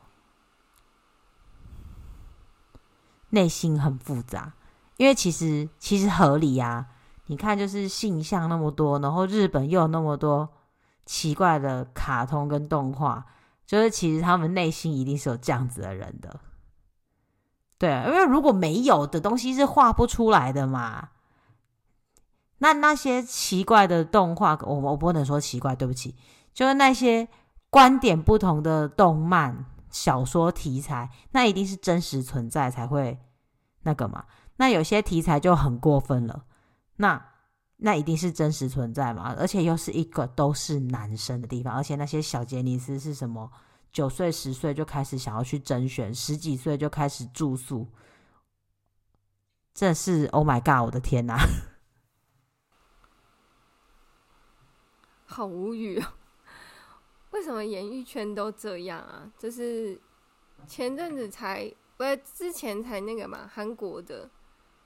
[3.32, 4.54] 内心很复杂，
[4.96, 6.88] 因为其实其实合理呀、
[7.28, 10.50] 你看，就是性向那么多，然后日本又有那么多
[11.06, 13.26] 奇怪的卡通跟动画，
[13.66, 16.40] 就是其实他们内心一定是有这样子的人的，
[17.78, 21.10] 对，因为如果没有的东西是画不出来的嘛。
[22.60, 26.16] 那那些奇怪的动画，我我不能说奇怪，对不起，
[26.54, 27.28] 就是那些
[27.70, 33.20] 观点不同的动漫、小说题材，那一定是真实存在才会
[33.82, 34.24] 那个嘛。
[34.56, 36.44] 那有些题材就很过分了。
[36.96, 37.34] 那
[37.78, 39.36] 那一定是真实存在嘛？
[39.38, 43.52] 而且又是一个都是男生的地方，而且那些小杰尼斯是什么？
[43.92, 47.88] 九岁、十岁就开始想要去甄选，十几岁就开始住宿，
[49.74, 50.86] 这是 Oh my God！
[50.88, 51.38] 我的天哪！
[55.26, 56.14] 好无语哦！
[57.32, 59.32] 为什么演艺圈都这样啊？
[59.38, 60.00] 就是
[60.66, 64.30] 前阵子才，不是之前才那个嘛，韩国的，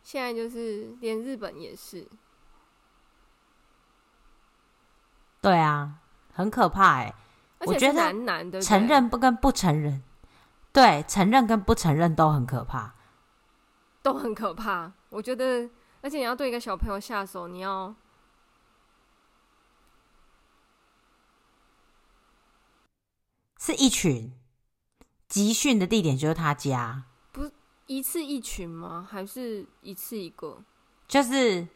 [0.07, 2.07] 现在就是连日本也是。
[5.41, 5.99] 对啊，
[6.31, 7.15] 很可怕哎、欸！
[7.65, 10.01] 我觉得承认不跟不承认，
[10.71, 12.95] 对，承认跟不承认都很可怕，
[14.01, 14.93] 都很可怕。
[15.09, 17.93] 我觉得，而且你要对一个小朋友下手，你要
[23.59, 24.33] 是一群
[25.27, 27.03] 集训的地点就是他家，
[27.87, 29.07] 一次一群吗？
[29.09, 30.63] 还是一次一个？
[31.07, 31.67] 就是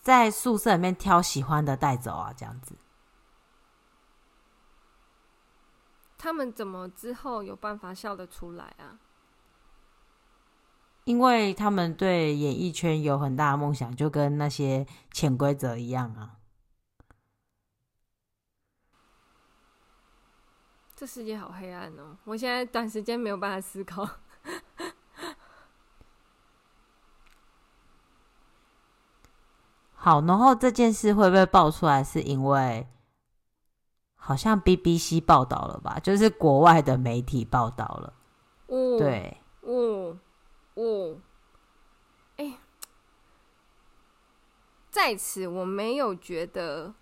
[0.00, 2.74] 在宿舍里面挑喜欢的带走啊，这样子。
[6.16, 8.98] 他们怎么之后有办法笑得出来啊？
[11.04, 16.38] 因为他们对演艺圈有很大的梦想，就跟那些潜规则一样啊。
[20.96, 22.16] 这世界好黑暗哦！
[22.24, 24.08] 我现在短时间没有办法思考。
[30.04, 32.04] 好，然后这件事会不会爆出来？
[32.04, 32.86] 是因为？
[34.16, 38.12] 好像 BBC 报道了吧，就是国外的媒体报道了。
[38.66, 40.14] 哦，对，哦，
[40.74, 41.16] 哦，
[42.36, 42.58] 哎，
[44.90, 46.92] 在此我没有觉得，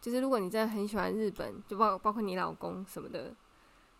[0.00, 3.34] 就是如果你真的很喜欢日本，就包包括你老公什么的，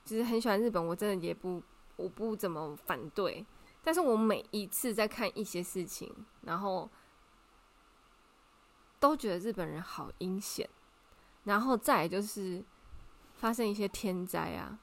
[0.04, 1.60] 就是很喜欢日本，我真的也不，
[1.96, 3.44] 我不怎么反对。
[3.82, 6.88] 但是我每一次在看一些事情，然后
[8.98, 10.68] 都觉得日本人好阴险。
[11.44, 12.64] 然后再就是
[13.34, 14.80] 发生一些天灾啊！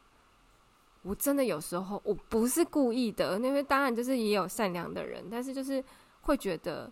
[1.01, 5.83] 我真的有时候我不是故意的，因为当然就是也有善良的人，但是就是
[6.21, 6.89] 会觉得，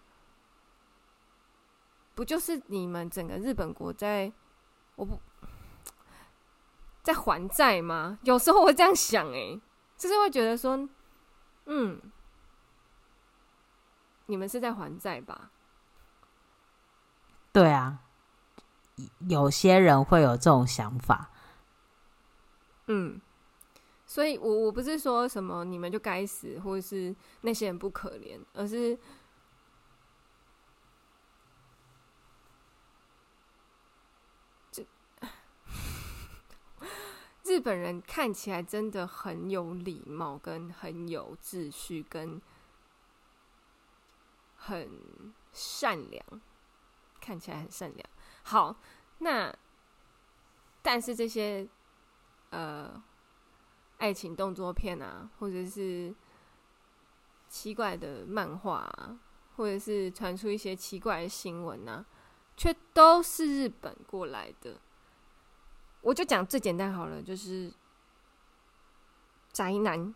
[2.13, 4.29] 不就是你们整个日本国在
[4.97, 5.17] 我不
[7.01, 8.19] 在还债吗？
[8.23, 9.57] 有时候我这样想，诶，
[9.97, 10.89] 就是会觉得说，
[11.67, 12.01] 嗯，
[14.25, 15.49] 你们是在还债吧？
[17.51, 18.03] 对啊。
[19.27, 21.31] 有些人会有这种想法，
[22.85, 23.19] 嗯，
[24.05, 28.99] 所以我我不是说什么你们就该死，或者是那些人不可怜，而是
[34.71, 34.85] 这
[37.43, 42.39] 日本人看起来真的很有礼貌，跟很有秩序，跟
[44.57, 44.87] 很
[45.51, 46.23] 善良，
[47.21, 48.09] 看起来很善良。
[48.43, 48.75] 好，
[49.19, 49.55] 那
[50.81, 51.65] 但是这些
[52.49, 53.01] 呃
[53.99, 56.13] 爱情动作片啊，或者是
[57.47, 59.19] 奇怪的漫画啊，
[59.55, 62.03] 或者是传出一些奇怪的新闻啊，
[62.57, 64.75] 却都是日本过来的。
[66.01, 67.71] 我就讲最简单好了，就是
[69.51, 70.13] 宅男。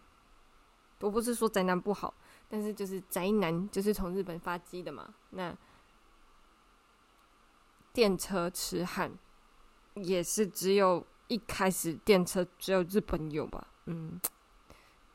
[1.02, 2.12] 我不是说宅男不好，
[2.50, 5.14] 但是就是宅男就是从日本发迹的嘛。
[5.32, 5.56] 那
[7.96, 9.10] 电车痴汉
[9.94, 13.66] 也是只有一开始电车只有日本有吧？
[13.86, 14.20] 嗯，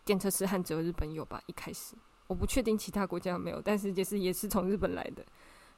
[0.02, 1.42] 电车痴汉只有日本有吧？
[1.44, 1.94] 一开始
[2.26, 5.22] 我不确定其他国家有没有，但是也是也是从日本来的。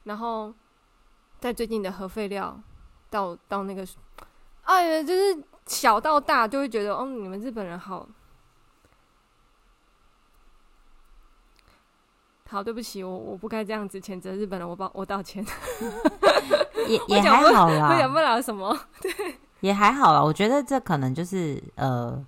[0.05, 0.55] 然后
[1.41, 2.63] 在最近的核废料
[3.11, 3.85] 到到那个，
[4.63, 8.09] 哎呀，就是小到大就会觉得，哦，你们日本人好。
[12.49, 15.45] 好，对不起，我我不该这样子谴责日本人，我抱我道歉。
[16.87, 18.77] 也也还好啦，我讲不了什么。
[19.01, 20.23] 对，也还好啦。
[20.23, 22.25] 我觉得这可能就是呃，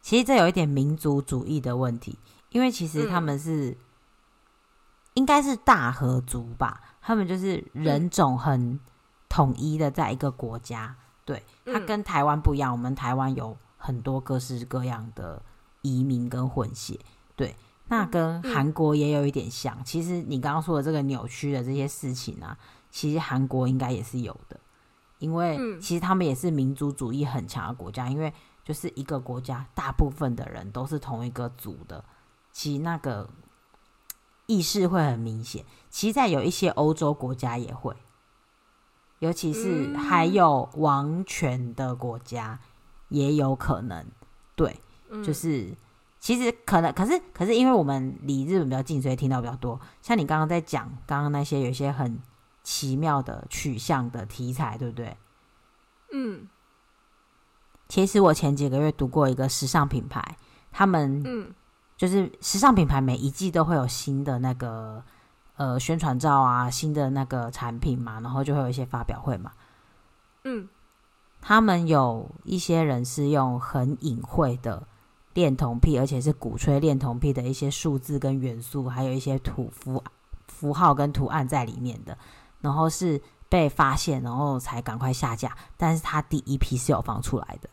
[0.00, 2.18] 其实这有一点民族主义的问题，
[2.50, 3.76] 因为其实他们是、嗯、
[5.14, 8.78] 应该是大和族吧，他们就是人种很
[9.28, 10.94] 统一的，在一个国家。
[11.24, 15.40] 对，它跟台湾不一样，我们台湾有很多各式各样的
[15.82, 16.98] 移民跟混血。
[17.36, 17.56] 对。
[17.88, 22.56] 那跟韩国也有一点像，嗯、其实你刚刚说的这个扭曲的这些事情啊，
[22.92, 24.60] 其实韩国应该也是有的，
[25.18, 32.04] 因为其实他们也是民族主义很强的国家，因为就是一个国家大部分的人都是同一个族的，
[32.52, 33.28] 其实那个
[34.46, 35.64] 意识会很明显。
[35.90, 37.96] 其实，在有一些欧洲国家也会，
[39.20, 42.60] 尤其是还有王权的国家
[43.08, 44.06] 也有可能，
[44.54, 44.80] 对，
[45.24, 45.74] 就是。
[46.22, 49.80] 其实可能，可是可是，因为我们离日本比较近，所以听到比较多。
[50.00, 52.16] 像你刚刚在讲，刚刚那些有一些很
[52.62, 55.16] 奇妙的取向的题材，对不对？
[56.12, 56.48] 嗯。
[57.88, 60.36] 其实我前几个月读过一个时尚品牌，
[60.70, 61.52] 他们嗯，
[61.94, 65.04] 就是时尚品牌每一季都会有新的那个
[65.56, 69.52] 呃宣传照啊，新的那个产品嘛，然后就会有一些发表会嘛。
[70.44, 70.66] 嗯，
[71.42, 74.86] 他们有一些人是用很隐晦的
[75.34, 80.02] 恋童癖，而且是鼓吹恋童癖的一些数字跟元素，还有一些图符
[80.48, 82.16] 符号跟图案在里面的，
[82.62, 83.20] 然后是
[83.50, 85.54] 被发现，然后才赶快下架。
[85.76, 87.68] 但是他第一批是有放出来的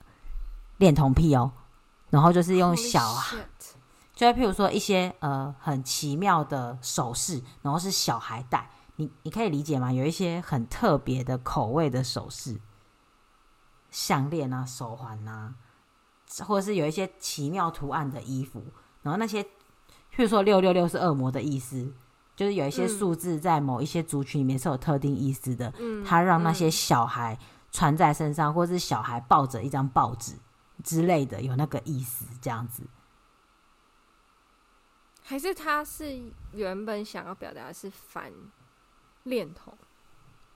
[0.75, 1.53] 恋童癖哦，
[2.09, 3.37] 然后就是用小孩，
[4.13, 8.69] 就譬如说一些呃很奇妙的首饰，然后是小孩戴。
[8.97, 9.93] 你你可以理解吗？
[9.93, 12.59] 有一些很特别的口味的首饰、
[13.89, 15.55] 项链啊、手环啊，
[16.45, 18.61] 或者是有一些奇妙图案的衣服。
[19.01, 21.93] 然后那些，譬如说六六六是恶魔的意思，
[22.39, 25.73] 就是有一些数字在某一些族群里面是有特定意思的。
[25.77, 27.37] 嗯，他让那些小孩
[27.69, 30.35] 穿在身上，或者是小孩抱着一张报纸
[30.81, 32.83] 之类的，有那个意思，这样子。
[35.21, 38.31] 还是他是原本想要表达的是反？
[39.23, 39.77] 恋童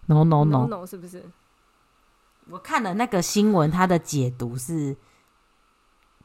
[0.05, 1.29] ，no no no no 是不是？
[2.47, 4.95] 我看了那个新闻，他的解读是，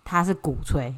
[0.04, 0.94] 他是鼓吹，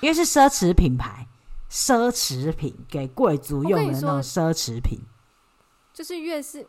[0.00, 1.26] 因为是奢侈品牌，
[1.70, 5.00] 奢侈品给贵族用的那种奢侈品，
[5.92, 6.66] 就是越是，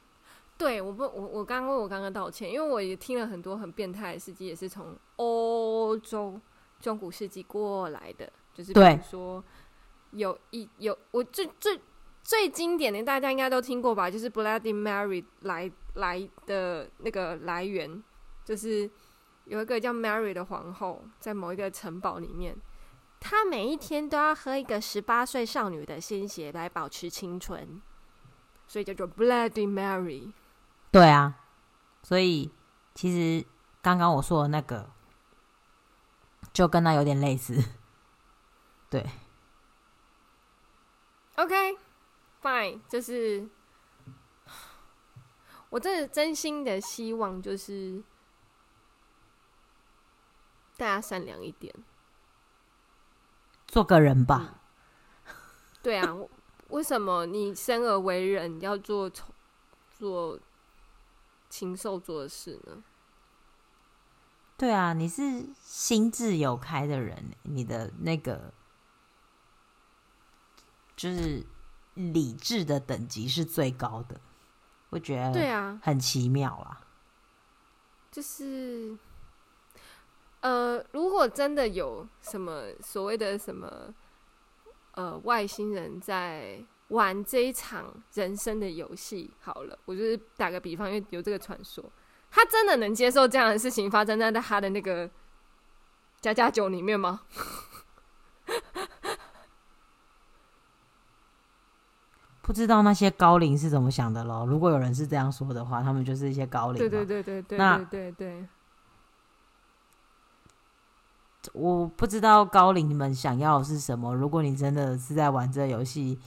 [0.58, 6.40] 对，我不，我我刚刚我刚刚道歉，因为我也听了很多很变态的司机，也是从欧洲
[6.80, 9.44] 中古世纪过来的，就是比如说。
[10.12, 11.78] 有一有我最最
[12.22, 14.10] 最经典的，大家应该都听过吧？
[14.10, 18.02] 就是 Bloody Mary 来来的那个来源，
[18.44, 18.88] 就是
[19.46, 22.56] 有一个叫 Mary 的皇后，在某一个城堡里面，
[23.20, 27.80] 她每一天都要喝一个十八岁少女的鲜血来保持清纯，
[28.66, 30.32] 所以叫做 Bloody Mary。
[30.90, 31.38] 对啊，
[32.02, 32.50] 所以
[32.94, 33.46] 其实
[33.80, 34.90] 刚刚我说的那个，
[36.52, 37.62] 就跟他有点类似，
[38.90, 39.06] 对。
[41.36, 43.46] OK，Fine，就是
[45.70, 48.02] 我真的真心的希望，就是
[50.76, 51.74] 大家善良一点，
[53.66, 54.60] 做个人吧。
[55.26, 55.34] 嗯、
[55.82, 56.16] 对啊，
[56.68, 59.10] 为什么你生而为人要做
[59.92, 60.38] 做
[61.48, 62.82] 禽兽做的事呢？
[64.56, 68.52] 对啊，你是心智有开的人，你的那个。
[70.96, 71.44] 就是
[71.92, 74.18] 理智的等级是最高的，
[74.88, 76.80] 我觉得对啊，很奇妙啊。
[78.10, 78.96] 就是，
[80.46, 83.92] 呃，如果真的有什么所谓的什么
[84.92, 91.84] 呃外星人在玩这一场人生的游戏，好了，我就是打个比方，因为有这个传说，
[92.30, 95.10] 他真的能接受这样的事情发生在他的那个
[96.20, 97.22] 家家酒里面吗？
[102.40, 104.46] 不知道那些高龄是怎么想的咯。
[104.46, 106.78] 如果有人是这样说的话，他们就是一些高龄。
[106.78, 107.58] 对对对对对，
[107.90, 108.46] 对对。
[111.52, 114.14] 我不知道高灵们想要的是什么。
[114.14, 116.18] 如果你真的是在玩这个游戏，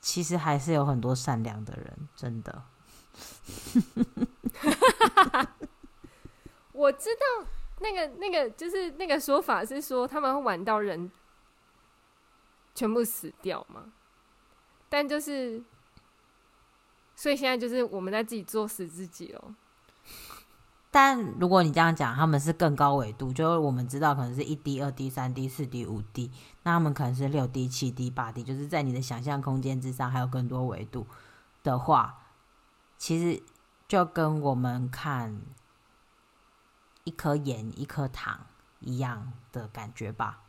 [0.00, 2.62] 其实还是有很多善良的人，真的。
[6.72, 7.46] 我知道
[7.80, 11.10] 那个那个就是那个说法是说他们会玩到人
[12.74, 13.92] 全部死掉吗？
[14.88, 15.62] 但就是，
[17.14, 19.54] 所以现在就是我们在自己作死自己哦。
[20.98, 26.32] 但如果你这样讲，他们是更高维度，就是我们知道可能是一 D、二 D、三 D、四 D、五 D，
[26.62, 31.06] 那他们可能是六 D、七 D、八 D，就是在你的想象空间之上还有更多维度
[31.62, 32.16] 的话，
[32.96, 33.42] 其实
[33.86, 35.38] 就跟我们看
[37.04, 38.46] 一颗盐、一颗糖
[38.80, 40.44] 一样的感觉吧。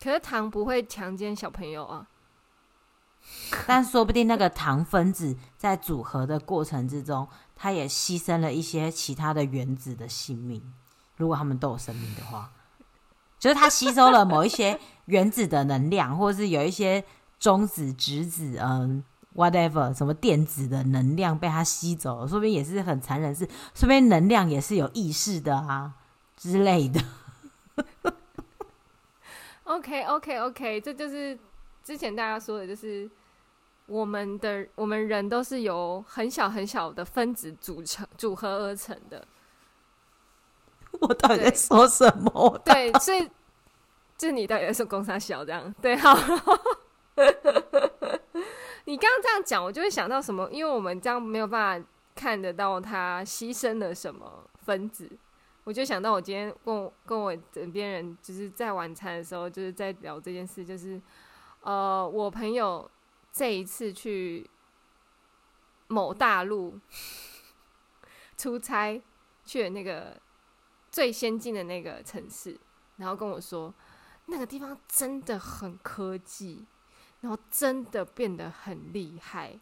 [0.00, 2.06] 可是糖不会强奸小朋友啊。
[3.66, 10.72] 但说不定那个糖分子在组合的过程之中，它也牺牲了一些其他的原子的性命。
[11.16, 12.50] 如果他们都有生命的话，
[13.38, 17.04] 就是它吸收了某一些原子的能量，或是有一些
[17.38, 25.92] 中子、质子，嗯，whatever，什么电子的能量被它吸走，说不定也是很残忍，是说不定能量也是有意识的啊
[26.36, 27.00] 之类的。
[29.64, 31.38] OK，OK，OK，这就是。
[31.82, 33.10] 之前大家说的就是，
[33.86, 39.26] 我们的我们人都是由很小很小的分子组成组合而成的。
[41.00, 42.60] 我到底在说什么？
[42.64, 43.28] 对，所以
[44.16, 45.74] 就你到底在说公三小这样？
[45.80, 46.14] 对，好。
[48.84, 50.48] 你刚刚这样讲，我就会想到什么？
[50.50, 55.08] 因为我们这样没有办法看得到他牺牲了什么分子，
[55.64, 61.00] 我就想到我今天跟我跟我枕边人就是在晚餐的时候，就是在聊这件事，就是
[61.62, 62.90] 呃，我朋友
[63.32, 64.48] 这一次去
[65.88, 66.78] 某大陆
[68.36, 69.00] 出差，
[69.44, 70.20] 去了那个
[70.90, 72.58] 最先进的那个城市，
[72.96, 73.72] 然后跟我说，
[74.26, 76.66] 那个地方真的很科技，
[77.20, 79.58] 然后真的变得很厉害。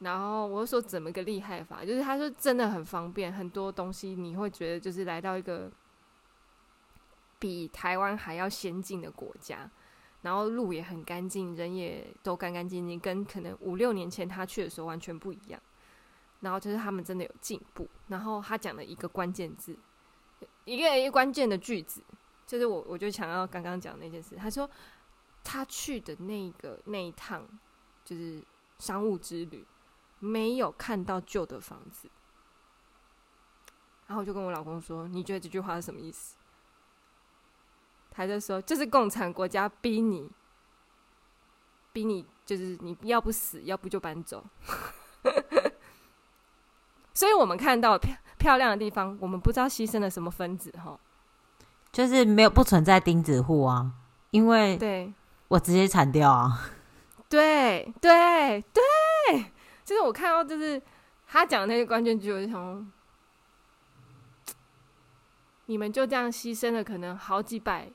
[0.00, 5.70] 然后我说怎么个厉害法，就是他说真的很方便，很多东西你会觉得就是来到一个
[7.38, 9.68] 比台湾还要先进的国家，
[10.22, 15.60] 然后路也很干净，人也都干干净净，跟可能五六年前他去的时候完全不一样。
[16.40, 17.88] 然后就是他们真的有进步。
[18.08, 19.76] 然后他讲了一个关键字，
[20.64, 22.02] 一个一个关键的句子，
[22.46, 24.36] 就是我我就想要刚刚讲那件事。
[24.36, 24.68] 他说
[25.42, 27.46] 他去的那个那一趟
[28.04, 28.42] 就是
[28.78, 29.66] 商务之旅。
[30.20, 32.10] 没有看到旧的房子，
[34.08, 36.36] 然后我就跟我老公说：“你觉得这句话是什么意思？”
[38.18, 40.28] 他就说：“这是共产国家逼你，
[41.92, 44.44] 逼你，就是你要不死，要不就搬走。
[47.14, 50.98] ”所以，我们看到漂漂亮的地方，我们不知道牺牲了什么分子，哈，
[51.92, 53.92] 就是没有不存在钉子户啊，
[54.32, 55.14] 因为对
[55.46, 56.70] 我直接铲掉啊，
[57.30, 58.82] 对对对。
[59.84, 60.82] 就是我看到，就是
[61.24, 62.84] 他讲的那个关键句，我就想说，
[65.66, 67.88] 你们就这样牺牲了可能好几百、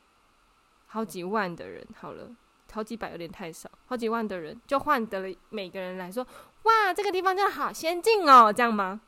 [0.93, 2.29] 好几万的人，好了，
[2.71, 6.23] 好几百有点太少，好几万的人就换得了每个人来说，
[6.63, 9.01] 哇，这个地方真的好先进哦，这样吗？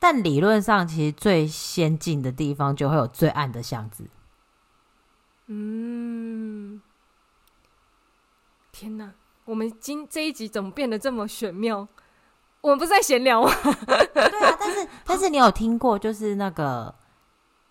[0.00, 4.08] 但理论上，其实最先进的地方就会有最暗的巷子。
[5.46, 6.82] 嗯，
[8.72, 9.12] 天哪！
[9.44, 11.86] 我们今这一集怎么变得这么玄妙？
[12.60, 13.52] 我们不是在闲聊吗？
[13.86, 16.92] 对啊，但是但是你有听过，就是那个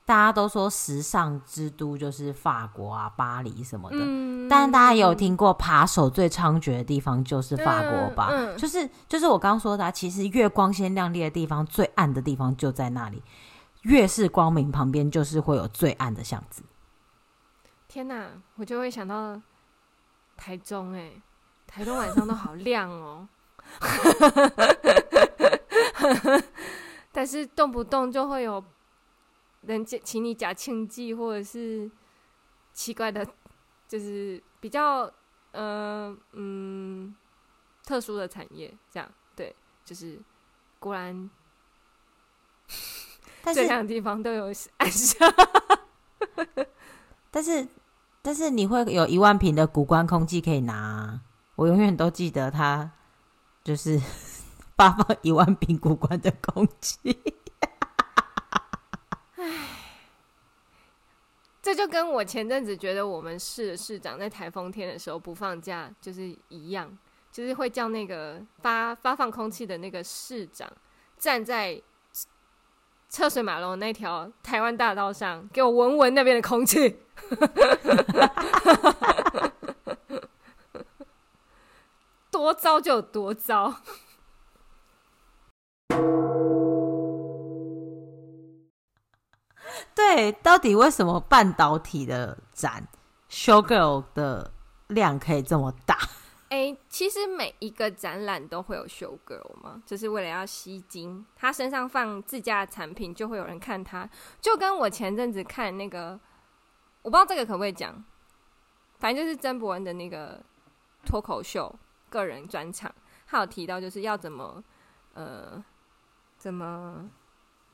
[0.09, 3.97] 大家都说时尚之都就是法国啊，巴黎什么的。
[3.99, 8.29] 嗯，但大家也有听过扒手最猖獗的地方就是法国吧？
[8.31, 13.21] 嗯，就是就是我刚刚说的啊，其实越光鲜亮丽的地方，最暗的地方就在那里。
[13.83, 16.63] 越是光明旁边，就是会有最暗的巷子。
[17.87, 19.39] 天哪，我就会想到
[20.35, 21.21] 台中哎、欸。
[21.67, 23.27] 台中晚上都好亮哦，
[27.13, 28.63] 但是动不动就会有
[29.61, 31.89] 人请你假庆忌，或者是
[32.73, 33.25] 奇怪的，
[33.87, 35.05] 就是比较
[35.51, 37.15] 嗯、呃、嗯
[37.83, 40.19] 特殊的产业，这样对，就是
[40.79, 41.29] 果然，
[43.43, 44.45] 但是这两个地方都有
[44.77, 45.25] 暗杀，
[47.31, 47.67] 但是
[48.21, 51.21] 但是你会有一万瓶的古关空气可以拿啊。
[51.55, 52.89] 我永远都记得他，
[53.65, 53.99] 就是
[54.77, 56.99] 发放一万瓶古关的空气。
[59.39, 59.45] 唉，
[61.61, 66.97] 这就跟我前阵子觉得我们市的市长在台风天的时候不放假，就是一样，
[67.31, 70.69] 就是会叫那个发发放空气的那个市长
[71.17, 71.81] 站在
[73.09, 76.99] 车水马龙那条台湾大道上，给我闻闻那边的空气。
[82.29, 83.81] 多糟就有多糟。
[90.19, 92.85] 对，到底为什么半导体的展
[93.29, 94.51] show girl 的
[94.87, 95.97] 量可以这么大？
[96.49, 101.25] 哎、其实每一个展览都会有 show girl 嘛，就是为了要吸睛。
[101.37, 104.09] 他身上放自家的产品，就会有人看他。
[104.41, 106.19] 就跟我前阵子看那个，
[107.01, 108.03] 我不知道这个可不可以讲，
[108.97, 110.43] 反正就是曾博恩的那个
[111.05, 111.73] 脱口秀。
[112.09, 112.93] 个人专场，
[113.25, 114.61] 他有提到就是要怎么，
[115.13, 115.63] 呃，
[116.37, 117.09] 怎么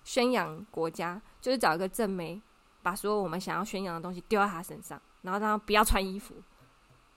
[0.06, 2.39] 宣扬国家，就是找一个正妹，
[2.82, 6.36] 把所有我们想要宣扬的东西丢在他身上，然后让他不要穿衣服，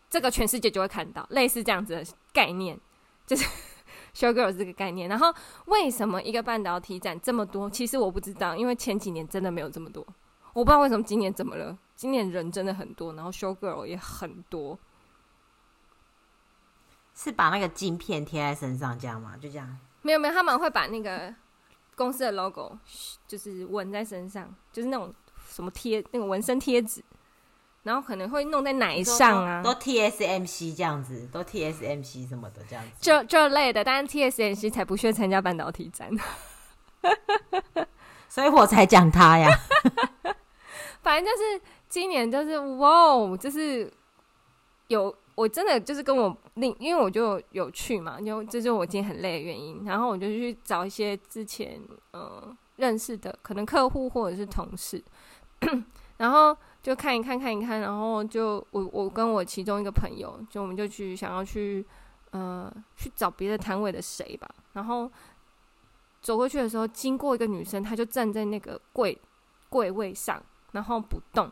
[0.09, 2.76] 这个全世界就会看到，类似这样子的概念，
[3.26, 3.45] 就是
[4.16, 5.09] show girl 这个概念。
[5.09, 5.32] 然后
[5.66, 7.68] 为什么一个半导体展这么多？
[7.68, 10.05] 其实我不知道，因为前几年真的没有这么多，
[10.55, 14.78] 我不知道为什么今年怎么了，今年人真的很多，然后 show girl 也很多。
[17.14, 19.36] 是把那个镜片贴在身上这样吗？
[19.36, 19.78] 就这样？
[20.03, 21.34] 没有没有，他们会把那个
[21.99, 22.78] 公司的 logo
[23.26, 25.12] 就是纹在身上，就是那种
[25.51, 27.03] 什么贴那个纹身贴纸，
[27.82, 33.82] 然后可能会弄在奶上啊，都 TSMC 这样子，都 TSMC 什么的这样子，就就类的。
[33.82, 36.11] 但是 TSMC 才不屑参加半导体展，
[38.28, 39.49] 所以我才讲他呀。
[41.03, 43.90] 反正就是今年就是哇，就是
[44.89, 45.14] 有。
[45.39, 49.84] 我真的就是跟我另，因为我就有去嘛，就这就是我今天很累的原因。
[49.84, 51.80] 然后我就去找一些之前，
[52.11, 55.01] 呃，认识的，可能客户或者是同事，
[56.18, 61.86] 然后就看一看看一看，然后就我我跟我其中一个朋友，就我们就去想要去
[62.32, 65.09] 呃去找别的摊位的谁吧，然后
[66.20, 69.16] 走过去的时候，经过一个女生，她就站在那个柜
[69.68, 71.49] 柜位上，然后不动，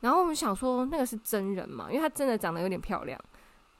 [0.00, 3.18] 然后我们想说那个是真人嘛，因为他真的长得有点漂亮，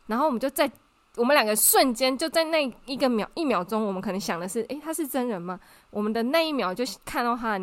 [0.07, 0.71] 然后我们就在。
[1.17, 5.59] 我们两个瞬间就在那一个秒一秒钟，我们可能想的是：诶，他是真人吗？
[5.91, 7.61] 我们的那一秒就看到他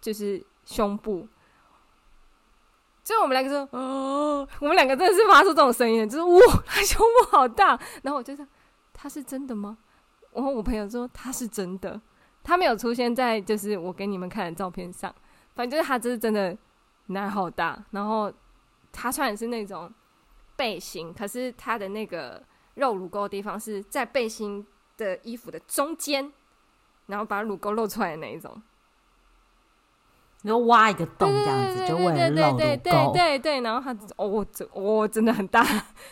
[0.00, 1.28] 就是胸部，
[3.04, 7.78] 就我们两个说：哦，我们两个真的是发出这种声音，就是哇，他胸部好大。
[8.02, 8.44] 然后我就说：
[8.94, 9.76] 他是真的吗？
[10.32, 12.00] 然后我朋友说他是真的，
[12.42, 15.14] 他没有出现在就是我给你们看的照片上，
[15.54, 16.56] 反正就是他这是真的
[17.12, 17.84] 奶好大。
[17.92, 18.32] 然后
[18.90, 19.92] 他穿的是那种
[20.56, 22.42] 背心，可是他的那个。
[22.76, 26.32] 肉乳沟的地方是在背心的衣服的中间，
[27.04, 28.62] 然后把乳沟露出来的那一种。
[30.40, 32.56] 你说挖一个洞这样子，就为了露。
[32.56, 35.62] 对对对对对对，然后他哦，这哦真的很大，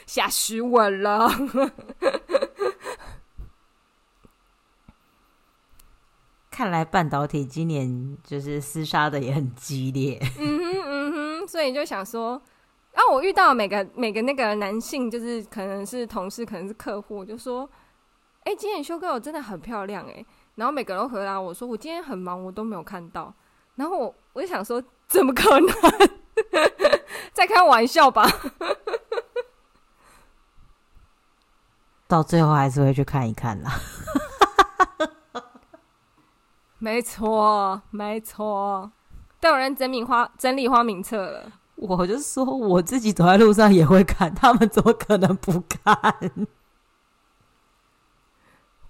[0.04, 1.30] 吓死我了。
[6.50, 10.20] 看来半导体今年就是厮杀的也很激烈。
[10.38, 10.59] 嗯
[11.50, 12.40] 所以就想说。
[12.92, 17.70] 然后我遇到每个每个那个男性，就是可能是同事，可能是客户，就说
[18.42, 20.26] ：“哎，今天修哥我真的很漂亮哎。”
[20.56, 23.32] 然后每个人都回答我说：“我今天很忙，我都没有看到。”
[23.76, 25.72] 然后我我就想说：“怎么可能？
[27.32, 28.28] 在开玩笑吧？”
[32.08, 33.70] 到最后还是会去看一看啦。
[36.82, 38.90] 没错，没错，
[39.40, 41.52] 都有人整理花整理花名册了。
[41.76, 45.94] 我就说我自己走在路上也会看，他们怎么可能不看？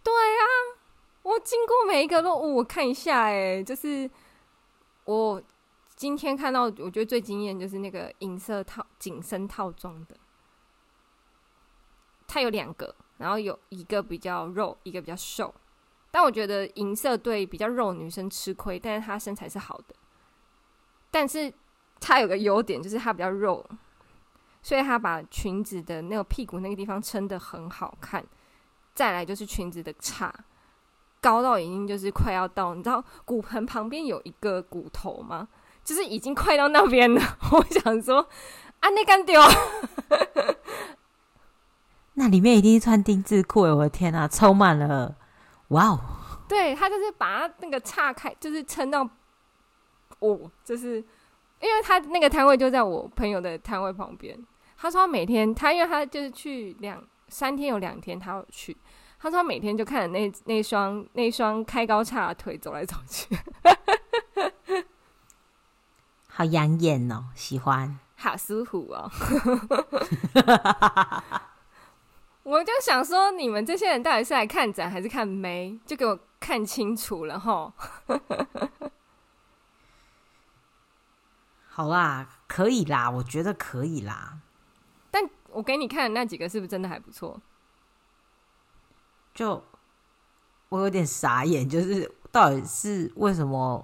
[0.03, 0.44] 对啊，
[1.22, 4.11] 我经过每一个都我看一下，哎，就是
[5.05, 5.40] 我
[5.94, 10.16] 今天看到，我觉得最惊艳就是那个银色套紧身套装的，
[12.26, 15.55] 它有两个，然后有一个比较肉，一个比较瘦，
[16.11, 19.94] 但我觉得银色对比较肉女生吃亏，但是她身材是好的，
[21.11, 21.52] 但是。
[22.02, 23.62] 它有个优点，就是它比较肉，
[24.62, 28.24] 所以它把裙子的那个屁股那个地方撑得很好看。
[28.94, 30.34] 再来就是裙子的叉，
[31.20, 35.48] 高到已经就是快要到，你知道骨盆旁边有一个骨头吗？
[35.84, 37.20] 就是已经快到那边了。
[37.52, 38.26] 我想说，
[38.80, 39.38] 啊，那干丢，
[42.14, 43.72] 那里面一定是穿丁字裤哎！
[43.72, 45.16] 我的天啊，充满了，
[45.68, 46.00] 哇哦！
[46.48, 49.08] 对，他就是把它那个叉开，就是撑到，
[50.20, 51.04] 哦，就是。
[51.62, 54.34] 因为他那个摊位就在我朋友的摊位旁边，
[54.78, 58.74] 他说他每天他因为他就是去两三天有两天他有去，
[59.18, 63.36] 他说他每天就看着那那双那双开高叉的腿走来走去，
[66.28, 69.10] 好养眼哦，喜欢，好舒服哦，
[72.42, 75.78] 我就想说你们这些人到底是来看展还是看妹？
[75.84, 77.70] 就给我看清楚了齁。
[81.80, 84.38] 好啦，可以啦，我觉得可以啦。
[85.10, 87.40] 但我给你看的那几个是不是真的还不错？
[89.32, 89.64] 就
[90.68, 93.82] 我有点傻眼，就是到底是为什么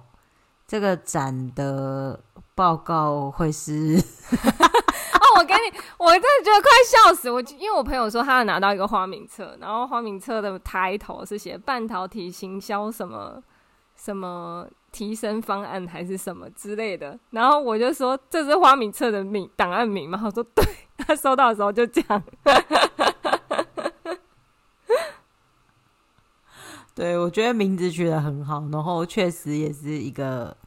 [0.67, 2.19] 这个展的
[2.53, 3.73] 报告会是？
[3.97, 13.41] 哦，我给你，我真的觉得快笑死我，因为我朋友说他要拿到一个花名册，然后花名册的抬头是写半导体行销什么
[13.95, 14.67] 什么。
[14.97, 20.19] 提升方案还是什么之类的，然后我就说，这是花名册的名档案名嘛？
[20.25, 20.65] 我说对，
[20.97, 22.23] 他收到的时候就讲，
[26.95, 30.57] 对，我觉得名字取得很好，然后确实也是一个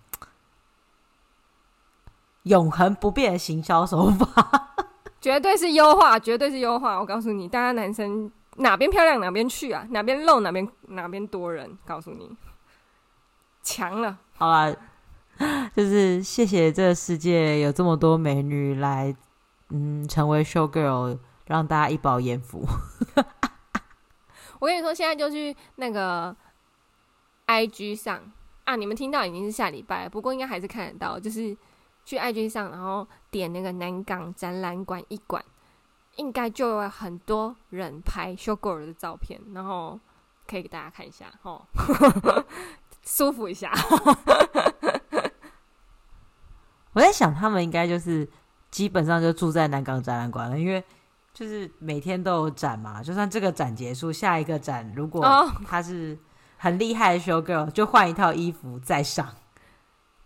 [2.44, 4.76] 永恒不变的行销手法，
[5.20, 7.00] 绝对是优化，绝对是优化。
[7.00, 12.30] 我告诉你，大家男生哪边漂亮哪边去啊，哪边露哪边哪边多人，告诉你。
[13.62, 14.74] 强了，好啦，
[15.76, 19.14] 就是谢谢这个世界有这么多美女来，
[19.68, 22.66] 嗯，成为 show girl，让大家一饱眼福。
[24.58, 26.36] 我跟你说，现在就去那个
[27.46, 28.20] IG 上
[28.64, 31.56] 啊，你们听到已经是下礼拜，不过应该还是看得到，就是
[32.04, 35.42] 去 IG 上，然后点那个南港展览馆一馆，
[36.16, 39.98] 应该就有很多人拍 show girl 的照片，然后
[40.46, 41.62] 可以给大家看一下，哦。
[43.05, 43.72] 舒服一下，
[46.92, 48.28] 我在想，他们应该就是
[48.70, 50.82] 基本上就住在南港展览馆了，因为
[51.32, 53.03] 就是每天都有展嘛。
[53.03, 55.24] 就算这个展结束，下一个展如果
[55.66, 56.18] 他是
[56.57, 59.26] 很厉害的 show girl 就换一套衣服再上。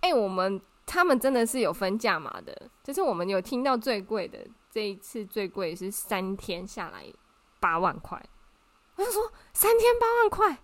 [0.00, 4.38] 哎、欸，我们他们真的是有分价码的，就是我们有听到最贵的，
[4.70, 7.04] 这一次最贵是三天下来
[7.60, 8.22] 八万块。
[8.96, 10.58] 我就说三天八万块，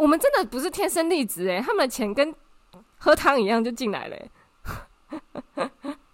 [0.00, 2.34] 我们真的不是天生丽质哎，他们的钱跟
[2.96, 4.16] 喝汤一样就进来了。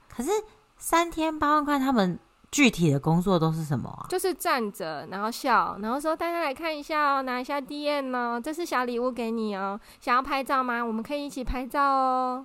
[0.09, 0.30] 可是
[0.76, 2.18] 三天八万块，他们
[2.51, 4.07] 具体的工作都是什么啊？
[4.09, 9.78] 就是站着，然后笑，然后说大家来看一下哦，拿一下 DM 哦，这是小礼物给你哦。
[10.01, 10.84] 想要拍照吗？
[10.84, 12.45] 我们可以一起拍照哦。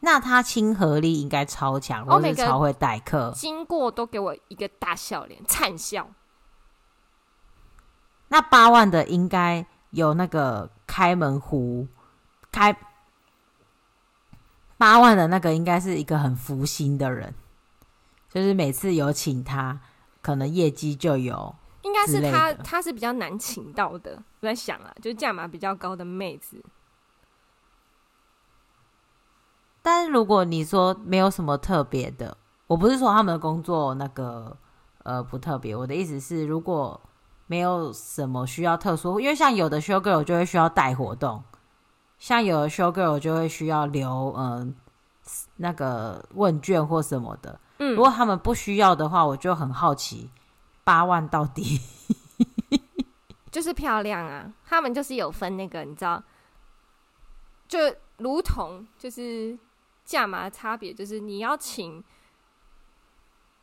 [0.00, 6.08] 那他亲和力应该超强，或是超会待客，经过都给我一个大笑脸，灿笑。
[8.32, 11.86] 那八万的应该有那个开门壶，
[12.50, 12.74] 开
[14.78, 17.34] 八万的那个应该是一个很福星的人，
[18.30, 19.80] 就是每次有请他，
[20.22, 21.54] 可能业绩就有。
[21.82, 24.22] 应该是他，他是比较难请到的。
[24.40, 26.64] 我在想啊，就是价码比较高的妹子。
[29.82, 34.56] 但是如果你说没有什么特别的，我不是说他们的工作那个
[35.02, 36.98] 呃不特别，我的意思是如果
[37.52, 41.44] 没有什么需要特殊，因为像有的 show girl 就会需要带活动，
[42.18, 44.74] 像有的 show girl 就会需要留嗯、呃、
[45.56, 47.60] 那个问卷或什么的。
[47.78, 50.30] 嗯，如果他们不需要的话，我就很好奇
[50.82, 51.78] 八万到底
[53.52, 56.22] 就是漂亮啊，他们就是有分那个你知道，
[57.68, 57.78] 就
[58.16, 59.58] 如同就是。
[60.04, 62.02] 价码的差别就是你要请，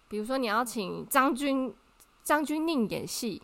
[0.08, 1.76] 比如说你要请张君
[2.24, 3.44] 张君宁演戏，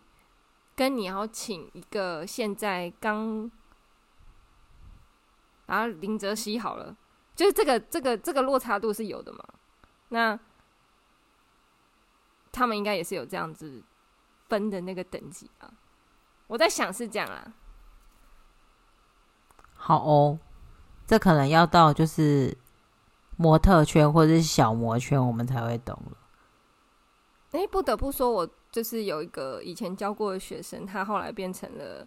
[0.76, 3.50] 跟你要请一个现在刚
[5.68, 6.96] 啊林哲熙好了，
[7.36, 9.44] 就是这个这个这个落差度是有的嘛？
[10.10, 10.40] 那
[12.52, 13.82] 他们应该也是有这样子
[14.50, 15.72] 分的那个等级啊。
[16.48, 17.54] 我在想是这样啊。
[19.74, 20.40] 好哦，
[21.08, 22.58] 这可能要到就是。
[23.38, 26.18] 模特圈或者是小模圈，我们才会懂了。
[27.52, 32.06] 哎、欸，不得不说，我就是有一个以前教过的学生，他后来变成了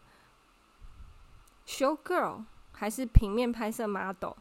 [1.66, 4.34] show girl，还是平面拍摄 model。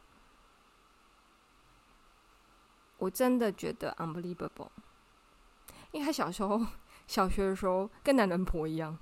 [2.98, 4.68] 我真的觉得 unbelievable，
[5.90, 6.60] 因为他小时候
[7.06, 8.98] 小学的时候跟男人婆一样。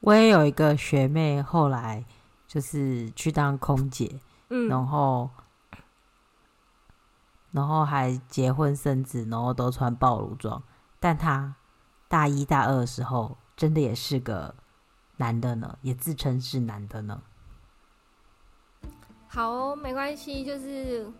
[0.00, 2.04] 我也有一个学妹，后来
[2.46, 4.20] 就是去当空姐，
[4.50, 5.30] 嗯，然后，
[7.52, 10.62] 然后还结婚生子，然后都穿暴露装。
[11.00, 11.54] 但他
[12.08, 14.54] 大一大二的时候，真的也是个
[15.16, 17.22] 男的呢，也自称是男的呢。
[19.28, 21.10] 好，没关系，就是。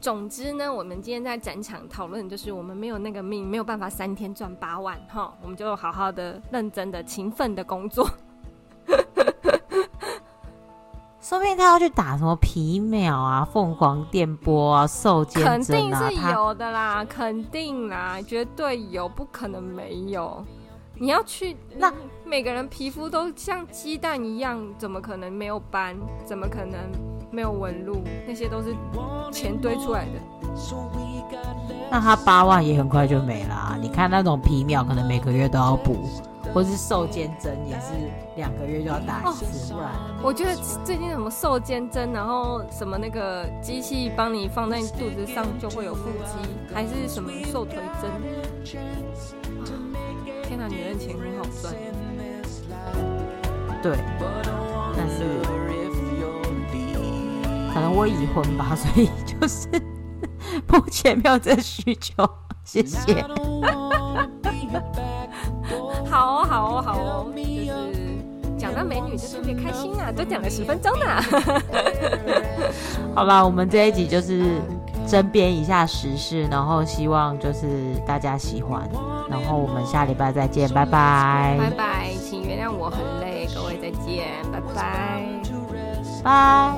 [0.00, 8.08] 总之呢，我们今天在展场讨论，就是我们没有那个命，没有办法三天赚八万哈，我们就好好的、认真的、勤奋的工作。
[11.28, 20.42] 说不定他要去打什么皮秒啊、凤凰电波啊、瘦肩针啊，肯定是有的啦，肯定啦，绝对有，不可能没有。
[20.94, 21.92] 你要去，那
[22.24, 25.94] 每个人皮肤都像鸡蛋一样，怎么可能没有斑？
[26.24, 26.80] 怎么可能？
[27.30, 28.74] 没有纹路，那些都是
[29.30, 30.12] 钱堆出来的。
[31.90, 33.76] 那他八万也很快就没了啊。
[33.78, 36.08] 你看那种皮秒，可能每个月都要补，
[36.58, 37.92] 或是瘦肩针也是
[38.34, 39.72] 两个月就要打一次。
[39.72, 48.10] 不然，我觉得最近什么瘦肩针，然后什么那个机器帮你放在你肚子上就会有腹肌，还是什么瘦腿针？
[50.42, 51.72] 天哪，女人钱很好赚。
[53.80, 53.96] 对，
[54.96, 55.22] 但是。
[57.72, 59.68] 可能我已婚吧， 所以就是
[60.66, 62.28] 目前没有这个需求。
[62.64, 63.24] 谢谢。
[66.18, 71.06] 好哦，好哦，好哦，就是讲到美女就特别开心啊，都讲了十分钟呢。
[73.14, 74.60] 好吧，我们这一集就是
[75.06, 78.82] 争别一下时事，然后希望就是大家喜欢，
[79.30, 81.56] 然后我们下礼拜再见，拜拜。
[81.56, 85.22] 拜拜，请原谅我很累，各位再见，拜拜，
[86.24, 86.74] 拜。